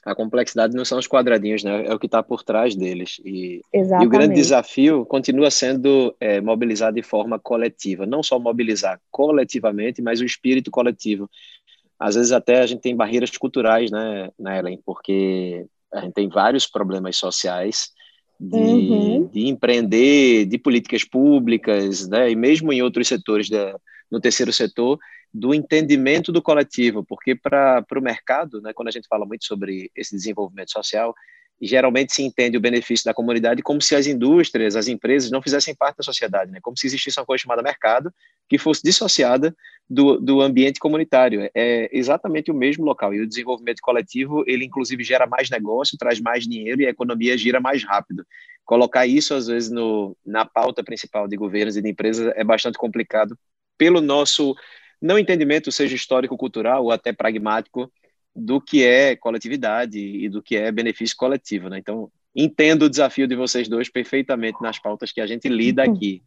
A 0.06 0.14
complexidade 0.14 0.76
não 0.76 0.84
são 0.84 0.98
os 0.98 1.08
quadradinhos, 1.08 1.64
né? 1.64 1.84
É 1.84 1.92
o 1.92 1.98
que 1.98 2.06
está 2.06 2.22
por 2.22 2.44
trás 2.44 2.76
deles. 2.76 3.20
E, 3.24 3.60
e, 3.74 4.06
o 4.06 4.08
grande 4.08 4.36
desafio 4.36 5.04
continua 5.04 5.50
sendo 5.50 6.14
é, 6.20 6.40
mobilizar 6.40 6.92
de 6.92 7.02
forma 7.02 7.40
coletiva. 7.40 8.06
Não 8.06 8.22
só 8.22 8.38
mobilizar 8.38 9.00
coletivamente, 9.10 10.00
mas 10.00 10.20
o 10.20 10.24
espírito 10.24 10.70
coletivo. 10.70 11.28
Às 11.98 12.14
vezes 12.14 12.30
até 12.30 12.60
a 12.60 12.66
gente 12.66 12.82
tem 12.82 12.94
barreiras 12.94 13.36
culturais, 13.36 13.90
né, 13.90 14.30
né 14.38 14.60
Ellen? 14.60 14.80
Porque 14.86 15.66
a 15.92 16.00
gente 16.02 16.14
tem 16.14 16.28
vários 16.28 16.68
problemas 16.68 17.16
sociais 17.16 17.90
de, 18.38 18.56
uhum. 18.56 19.26
de 19.26 19.48
empreender, 19.48 20.46
de 20.46 20.56
políticas 20.56 21.02
públicas, 21.02 22.06
né, 22.06 22.30
e 22.30 22.36
mesmo 22.36 22.72
em 22.72 22.80
outros 22.82 23.08
setores, 23.08 23.48
da, 23.48 23.74
no 24.10 24.20
terceiro 24.20 24.52
setor, 24.52 24.98
do 25.32 25.54
entendimento 25.54 26.32
do 26.32 26.42
coletivo, 26.42 27.04
porque 27.04 27.34
para 27.34 27.84
o 27.96 28.00
mercado, 28.00 28.60
né, 28.60 28.72
quando 28.72 28.88
a 28.88 28.92
gente 28.92 29.08
fala 29.08 29.26
muito 29.26 29.44
sobre 29.44 29.90
esse 29.94 30.14
desenvolvimento 30.14 30.72
social, 30.72 31.14
geralmente 31.60 32.12
se 32.12 32.22
entende 32.22 32.56
o 32.56 32.60
benefício 32.60 33.04
da 33.04 33.14
comunidade 33.14 33.62
como 33.62 33.80
se 33.80 33.94
as 33.94 34.06
indústrias, 34.06 34.76
as 34.76 34.88
empresas 34.88 35.30
não 35.30 35.40
fizessem 35.40 35.74
parte 35.74 35.96
da 35.96 36.02
sociedade, 36.02 36.50
né? 36.50 36.58
como 36.60 36.76
se 36.76 36.86
existisse 36.86 37.18
uma 37.18 37.24
coisa 37.24 37.42
chamada 37.42 37.62
mercado 37.62 38.12
que 38.48 38.58
fosse 38.58 38.82
dissociada 38.82 39.56
do, 39.88 40.20
do 40.20 40.40
ambiente 40.40 40.78
comunitário. 40.78 41.48
É 41.54 41.88
exatamente 41.92 42.50
o 42.50 42.54
mesmo 42.54 42.84
local. 42.84 43.14
E 43.14 43.20
o 43.20 43.26
desenvolvimento 43.26 43.80
coletivo, 43.80 44.44
ele 44.46 44.64
inclusive 44.64 45.02
gera 45.02 45.26
mais 45.26 45.48
negócio, 45.48 45.98
traz 45.98 46.20
mais 46.20 46.44
dinheiro 46.44 46.82
e 46.82 46.86
a 46.86 46.90
economia 46.90 47.36
gira 47.38 47.60
mais 47.60 47.82
rápido. 47.82 48.24
Colocar 48.64 49.06
isso, 49.06 49.32
às 49.32 49.46
vezes, 49.46 49.70
no, 49.70 50.16
na 50.24 50.44
pauta 50.44 50.84
principal 50.84 51.26
de 51.26 51.36
governos 51.36 51.76
e 51.76 51.82
de 51.82 51.88
empresas 51.88 52.32
é 52.36 52.44
bastante 52.44 52.76
complicado 52.76 53.38
pelo 53.78 54.00
nosso 54.00 54.54
não 55.00 55.18
entendimento, 55.18 55.70
seja 55.72 55.94
histórico, 55.94 56.36
cultural 56.36 56.84
ou 56.84 56.90
até 56.90 57.12
pragmático, 57.12 57.90
do 58.34 58.60
que 58.60 58.84
é 58.84 59.16
coletividade 59.16 59.98
e 59.98 60.28
do 60.28 60.42
que 60.42 60.56
é 60.56 60.70
benefício 60.70 61.16
coletivo, 61.16 61.70
né? 61.70 61.78
Então, 61.78 62.10
entendo 62.34 62.82
o 62.82 62.90
desafio 62.90 63.26
de 63.26 63.34
vocês 63.34 63.66
dois 63.66 63.88
perfeitamente 63.88 64.58
nas 64.60 64.78
pautas 64.78 65.10
que 65.10 65.22
a 65.22 65.26
gente 65.26 65.48
lida 65.48 65.84
uhum. 65.84 65.92
aqui. 65.94 66.22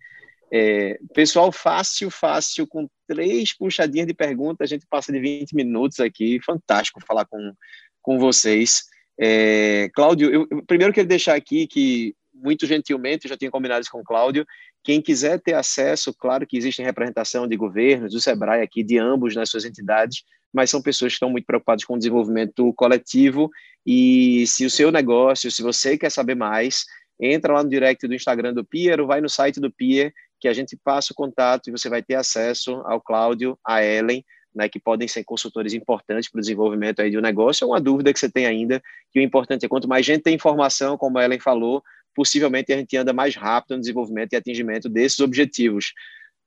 É, 0.52 1.00
pessoal, 1.14 1.52
fácil, 1.52 2.10
fácil, 2.10 2.66
com 2.66 2.90
três 3.08 3.54
puxadinhas 3.54 4.08
de 4.08 4.16
pergunta, 4.16 4.64
a 4.64 4.68
gente 4.68 4.88
passa 4.90 5.12
de 5.12 5.20
20 5.20 5.54
minutos 5.54 6.00
aqui, 6.00 6.40
fantástico 6.44 7.00
falar 7.06 7.26
com, 7.26 7.54
com 8.02 8.18
vocês. 8.18 8.86
É, 9.20 9.90
Cláudio, 9.94 10.32
eu, 10.32 10.48
eu 10.50 10.66
primeiro 10.66 10.92
quero 10.92 11.08
deixar 11.08 11.36
aqui 11.36 11.68
que, 11.68 12.16
muito 12.34 12.66
gentilmente, 12.66 13.28
já 13.28 13.38
tinha 13.38 13.52
combinado 13.52 13.82
isso 13.82 13.92
com 13.92 14.00
o 14.00 14.04
Cláudio, 14.04 14.46
quem 14.90 15.04
quiser 15.04 15.40
ter 15.40 15.54
acesso, 15.54 16.12
claro 16.12 16.48
que 16.48 16.58
existe 16.58 16.82
representação 16.82 17.48
de 17.48 17.56
governos, 17.56 18.12
do 18.12 18.20
SEBRAE 18.20 18.64
aqui, 18.64 18.84
de 18.84 18.98
ambos 18.98 19.36
nas 19.36 19.48
suas 19.48 19.64
entidades, 19.64 20.24
mas 20.52 20.72
são 20.72 20.82
pessoas 20.82 21.12
que 21.12 21.18
estão 21.18 21.30
muito 21.30 21.46
preocupadas 21.46 21.86
com 21.86 21.94
o 21.94 21.98
desenvolvimento 22.00 22.74
coletivo. 22.74 23.52
E 23.86 24.48
se 24.48 24.66
o 24.66 24.70
seu 24.72 24.92
negócio, 24.92 25.52
se 25.52 25.62
você 25.62 25.96
quer 25.96 26.10
saber 26.10 26.34
mais, 26.34 26.86
entra 27.22 27.54
lá 27.54 27.62
no 27.62 27.70
direct 27.70 28.08
do 28.08 28.16
Instagram 28.16 28.52
do 28.52 28.66
Pier 28.66 29.00
ou 29.00 29.06
vai 29.06 29.22
no 29.22 29.30
site 29.30 29.60
do 29.60 29.72
Pier, 29.72 30.12
que 30.40 30.48
a 30.48 30.54
gente 30.54 30.76
passa 30.84 31.14
o 31.14 31.16
contato 31.16 31.68
e 31.68 31.72
você 31.72 31.88
vai 31.88 32.02
ter 32.02 32.16
acesso 32.16 32.82
ao 32.84 33.00
Cláudio, 33.00 33.60
a 33.64 33.84
Ellen, 33.86 34.26
né, 34.56 34.68
que 34.68 34.80
podem 34.80 35.08
ser 35.08 35.24
consultores 35.24 35.74
importantes 35.74 36.32
para 36.32 36.40
o 36.40 36.42
desenvolvimento 36.42 37.00
aí 37.00 37.12
de 37.12 37.18
um 37.20 37.22
negócio, 37.22 37.68
ou 37.68 37.74
uma 37.74 37.80
dúvida 37.80 38.12
que 38.12 38.18
você 38.18 38.28
tem 38.28 38.48
ainda, 38.48 38.82
que 39.12 39.20
o 39.20 39.22
importante 39.22 39.68
é 39.68 39.70
quanto 39.70 39.88
mais 39.88 40.04
gente 40.04 40.24
tem 40.24 40.34
informação, 40.34 40.98
como 40.98 41.20
a 41.20 41.26
Ellen 41.26 41.40
falou, 41.40 41.84
possivelmente 42.16 42.74
a 42.74 42.78
gente 42.78 42.96
anda 42.98 43.14
mais 43.14 43.36
rápido 43.36 43.76
no 43.76 43.82
desenvolvimento 43.82 44.34
e 44.34 44.36
atingimento 44.36 44.90
desses 44.90 45.20
objetivos. 45.20 45.94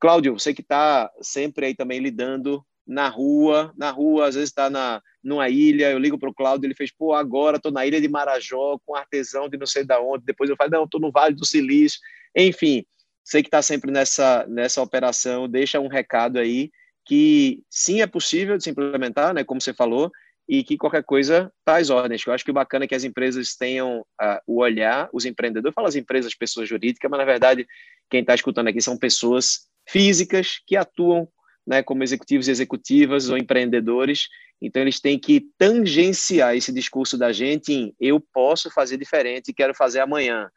Cláudio, 0.01 0.39
você 0.39 0.53
que 0.53 0.63
está 0.63 1.11
sempre 1.21 1.67
aí 1.67 1.75
também 1.75 2.01
lidando 2.01 2.65
na 2.87 3.09
rua, 3.09 3.73
na 3.77 3.91
rua, 3.91 4.29
às 4.29 4.35
vezes 4.35 4.51
está 4.51 4.69
na 4.69 5.01
numa 5.23 5.49
ilha, 5.49 5.91
eu 5.91 5.99
ligo 5.99 6.19
para 6.19 6.29
o 6.29 6.35
Cláudio, 6.35 6.67
ele 6.67 6.75
fez, 6.75 6.91
pô, 6.91 7.15
agora 7.15 7.57
estou 7.57 7.71
na 7.71 7.87
ilha 7.87 8.01
de 8.01 8.09
Marajó, 8.09 8.79
com 8.85 8.97
artesão 8.97 9.49
de 9.49 9.57
não 9.57 9.67
sei 9.67 9.85
da 9.85 10.01
onde, 10.01 10.25
depois 10.25 10.51
eu 10.51 10.57
falo, 10.57 10.71
não, 10.71 10.85
estou 10.85 11.01
no 11.01 11.13
Vale 11.13 11.35
do 11.35 11.47
Silício, 11.47 12.01
enfim, 12.37 12.85
sei 13.23 13.41
que 13.43 13.47
está 13.47 13.63
sempre 13.63 13.93
nessa, 13.93 14.45
nessa 14.49 14.83
operação, 14.83 15.49
deixa 15.49 15.79
um 15.79 15.87
recado 15.87 16.39
aí, 16.39 16.73
que 17.05 17.63
sim, 17.71 18.03
é 18.03 18.07
possível 18.07 18.57
de 18.57 18.65
se 18.65 18.71
implementar, 18.71 19.33
né, 19.33 19.45
como 19.45 19.61
você 19.61 19.73
falou, 19.73 20.11
e 20.49 20.63
que 20.65 20.77
qualquer 20.77 21.05
coisa 21.05 21.53
tá 21.65 21.77
às 21.77 21.91
ordens. 21.91 22.27
Eu 22.27 22.33
acho 22.33 22.45
que 22.45 22.51
o 22.51 22.55
bacana 22.55 22.85
é 22.85 22.89
que 22.89 22.95
as 22.95 23.05
empresas 23.05 23.55
tenham 23.55 24.01
uh, 24.01 24.39
o 24.47 24.61
olhar, 24.61 25.09
os 25.13 25.25
empreendedores, 25.25 25.75
falo 25.75 25.87
as 25.87 25.97
empresas, 25.97 26.35
pessoas 26.35 26.69
jurídicas, 26.69 27.11
mas 27.11 27.19
na 27.19 27.25
verdade 27.25 27.67
quem 28.11 28.21
está 28.21 28.35
escutando 28.35 28.69
aqui 28.69 28.81
são 28.81 28.99
pessoas 28.99 29.69
físicas 29.89 30.61
que 30.67 30.77
atuam 30.77 31.29
né, 31.67 31.83
como 31.83 32.03
executivos 32.03 32.49
e 32.49 32.51
executivas 32.51 33.31
ou 33.31 33.39
empreendedores. 33.39 34.29
Então, 34.61 34.83
eles 34.83 35.01
têm 35.01 35.19
que 35.19 35.49
tangenciar 35.59 36.57
esse 36.57 36.73
discurso 36.73 37.17
da 37.19 37.33
gente 37.33 37.73
em 37.73 37.95
eu 37.99 38.21
posso 38.21 38.71
fazer 38.71 38.97
diferente 38.97 39.49
e 39.49 39.55
quero 39.55 39.75
fazer 39.75 40.01
amanhã. 40.01 40.51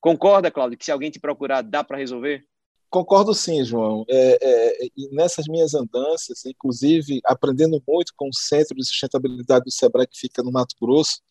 Concorda, 0.00 0.50
Cláudio, 0.50 0.78
que 0.78 0.84
se 0.84 0.90
alguém 0.90 1.10
te 1.10 1.20
procurar, 1.20 1.62
dá 1.62 1.84
para 1.84 1.98
resolver? 1.98 2.44
Concordo 2.92 3.32
sim, 3.32 3.64
João. 3.64 4.04
É, 4.06 4.38
é, 4.42 4.88
nessas 5.12 5.46
minhas 5.48 5.72
andanças, 5.72 6.44
inclusive 6.44 7.22
aprendendo 7.24 7.82
muito 7.88 8.12
com 8.14 8.28
o 8.28 8.34
Centro 8.34 8.76
de 8.76 8.84
Sustentabilidade 8.84 9.64
do 9.64 9.70
Sebrae, 9.70 10.06
que 10.06 10.18
fica 10.18 10.42
no 10.42 10.52
Mato 10.52 10.76
Grosso, 10.78 11.22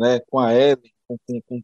né, 0.00 0.18
com 0.30 0.38
a 0.38 0.54
Ellen, 0.54 0.90
com, 1.06 1.18
com, 1.26 1.42
com, 1.42 1.62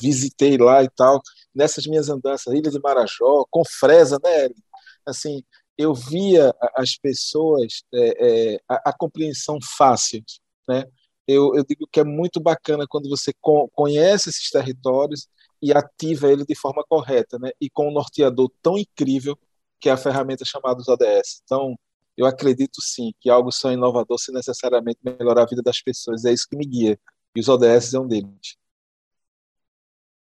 visitei 0.00 0.58
lá 0.58 0.82
e 0.82 0.90
tal. 0.90 1.22
Nessas 1.54 1.86
minhas 1.86 2.08
andanças, 2.08 2.52
Ilha 2.52 2.68
de 2.68 2.80
Marajó, 2.80 3.44
com 3.48 3.62
Fresa, 3.64 4.18
né, 4.24 4.46
Ellen? 4.46 4.64
Assim, 5.06 5.44
eu 5.78 5.94
via 5.94 6.52
as 6.74 6.96
pessoas, 6.96 7.84
é, 7.94 8.54
é, 8.54 8.60
a, 8.68 8.90
a, 8.90 8.92
compreensão 8.92 9.60
fácil. 9.78 10.20
Né? 10.68 10.84
Eu, 11.28 11.54
eu, 11.54 11.64
digo 11.64 11.86
que 11.92 12.00
é 12.00 12.04
muito 12.04 12.40
bacana 12.40 12.86
quando 12.88 13.08
você 13.08 13.32
conhece 13.72 14.30
esses 14.30 14.50
territórios 14.50 15.28
e 15.66 15.72
ativa 15.72 16.30
ele 16.30 16.44
de 16.44 16.54
forma 16.54 16.84
correta, 16.88 17.38
né? 17.40 17.50
e 17.60 17.68
com 17.68 17.88
um 17.88 17.92
norteador 17.92 18.48
tão 18.62 18.78
incrível 18.78 19.36
que 19.80 19.88
é 19.88 19.92
a 19.92 19.96
ferramenta 19.96 20.44
chamada 20.44 20.80
os 20.80 20.86
ODS. 20.86 21.42
Então, 21.42 21.76
eu 22.16 22.24
acredito 22.24 22.80
sim 22.80 23.12
que 23.20 23.28
algo 23.28 23.50
só 23.50 23.72
inovador 23.72 24.16
se 24.18 24.32
necessariamente 24.32 25.00
melhorar 25.02 25.42
a 25.42 25.46
vida 25.46 25.62
das 25.62 25.82
pessoas. 25.82 26.24
É 26.24 26.32
isso 26.32 26.48
que 26.48 26.56
me 26.56 26.64
guia. 26.64 26.98
E 27.34 27.40
os 27.40 27.48
ODS 27.48 27.94
é 27.94 27.98
um 27.98 28.06
deles. 28.06 28.56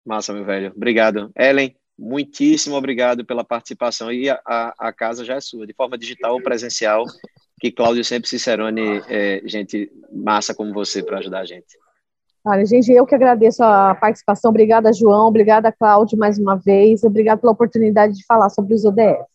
Massa, 0.03 0.33
meu 0.33 0.43
velho. 0.43 0.73
Obrigado. 0.75 1.31
Ellen, 1.37 1.75
muitíssimo 1.97 2.75
obrigado 2.75 3.23
pela 3.23 3.43
participação 3.43 4.11
e 4.11 4.29
a, 4.29 4.39
a, 4.45 4.91
casa 4.91 5.23
já 5.23 5.35
é 5.35 5.39
sua, 5.39 5.67
de 5.67 5.73
forma 5.73 5.97
digital 5.97 6.33
ou 6.33 6.41
presencial, 6.41 7.05
que 7.61 7.71
Cláudio 7.71 8.03
sempre 8.03 8.27
Cicerone, 8.27 9.01
é, 9.07 9.41
gente 9.45 9.91
massa 10.11 10.55
como 10.55 10.73
você 10.73 11.03
para 11.03 11.19
ajudar 11.19 11.41
a 11.41 11.45
gente. 11.45 11.77
Olha, 12.45 12.65
gente, 12.65 12.91
eu 12.91 13.05
que 13.07 13.15
agradeço 13.15 13.63
a 13.63 13.95
participação. 13.95 14.49
Obrigada, 14.49 14.93
João. 14.93 15.27
Obrigada, 15.27 15.71
Cláudio, 15.71 16.17
mais 16.17 16.37
uma 16.37 16.55
vez. 16.55 17.03
Obrigado 17.03 17.39
pela 17.39 17.53
oportunidade 17.53 18.13
de 18.13 18.25
falar 18.25 18.49
sobre 18.49 18.75
os 18.75 18.85
ODS. 18.85 19.25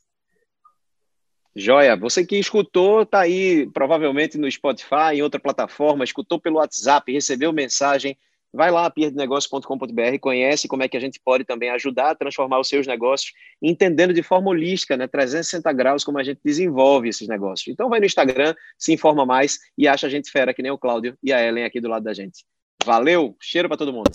Joia, 1.57 1.97
você 1.97 2.25
que 2.25 2.37
escutou, 2.37 3.03
está 3.03 3.21
aí 3.21 3.69
provavelmente 3.75 4.39
no 4.39 4.49
Spotify, 4.49 5.15
em 5.15 5.23
outra 5.23 5.41
plataforma, 5.41 6.05
escutou 6.05 6.41
pelo 6.41 6.59
WhatsApp, 6.59 7.13
recebeu 7.13 7.53
mensagem, 7.53 8.17
Vai 8.53 8.69
lá, 8.73 8.91
pierdinegócio.com.br, 8.91 10.19
conhece 10.21 10.67
como 10.67 10.83
é 10.83 10.89
que 10.89 10.97
a 10.97 11.01
gente 11.01 11.21
pode 11.25 11.45
também 11.45 11.71
ajudar 11.71 12.11
a 12.11 12.15
transformar 12.17 12.59
os 12.59 12.69
seus 12.69 12.85
negócios, 12.85 13.33
entendendo 13.63 14.13
de 14.13 14.25
forma 14.25 14.51
holística, 14.51 14.97
né, 14.97 15.07
360 15.07 15.73
graus, 15.73 16.03
como 16.03 16.19
a 16.19 16.25
gente 16.25 16.41
desenvolve 16.45 17.09
esses 17.09 17.29
negócios. 17.29 17.69
Então 17.69 17.89
vai 17.89 18.01
no 18.01 18.07
Instagram, 18.07 18.53
se 18.77 18.93
informa 18.93 19.25
mais 19.25 19.61
e 19.79 19.87
acha 19.87 20.09
a 20.09 20.11
gente 20.11 20.33
fera, 20.33 20.53
que 20.53 20.63
nem 20.63 20.73
o 20.73 20.79
Cláudio 20.79 21.17
e 21.23 21.33
a 21.33 21.41
Ellen 21.41 21.65
aqui 21.65 21.81
do 21.81 21.89
lado 21.89 22.03
da 22.03 22.13
gente. 22.13 22.45
Valeu, 22.85 23.35
cheiro 23.41 23.69
para 23.69 23.77
todo 23.77 23.93
mundo. 23.93 24.11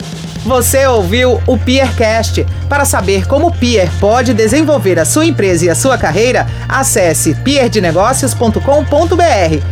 Você 0.45 0.86
ouviu 0.86 1.41
o 1.47 1.58
Peercast. 1.58 2.45
Para 2.69 2.86
saber 2.86 3.28
como 3.28 3.47
o 3.47 3.51
Peer 3.51 3.89
pode 3.99 4.32
desenvolver 4.34 4.99
a 4.99 5.06
sua 5.06 5.25
empresa 5.25 5.65
e 5.65 5.69
a 5.69 5.75
sua 5.75 5.97
carreira, 5.97 6.45
acesse 6.69 7.34
peerdenegócios.com.br 7.36 8.60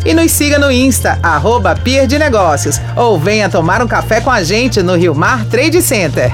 e 0.06 0.14
nos 0.16 0.32
siga 0.32 0.58
no 0.58 0.72
Insta, 0.72 1.20
arroba 1.22 1.76
Peer 1.76 2.08
de 2.08 2.18
Negócios, 2.18 2.80
ou 2.96 3.20
venha 3.20 3.50
tomar 3.50 3.84
um 3.84 3.88
café 3.88 4.20
com 4.20 4.32
a 4.32 4.42
gente 4.42 4.82
no 4.82 4.96
Rio 4.96 5.14
Mar 5.14 5.46
Trade 5.46 5.80
Center. 5.82 6.34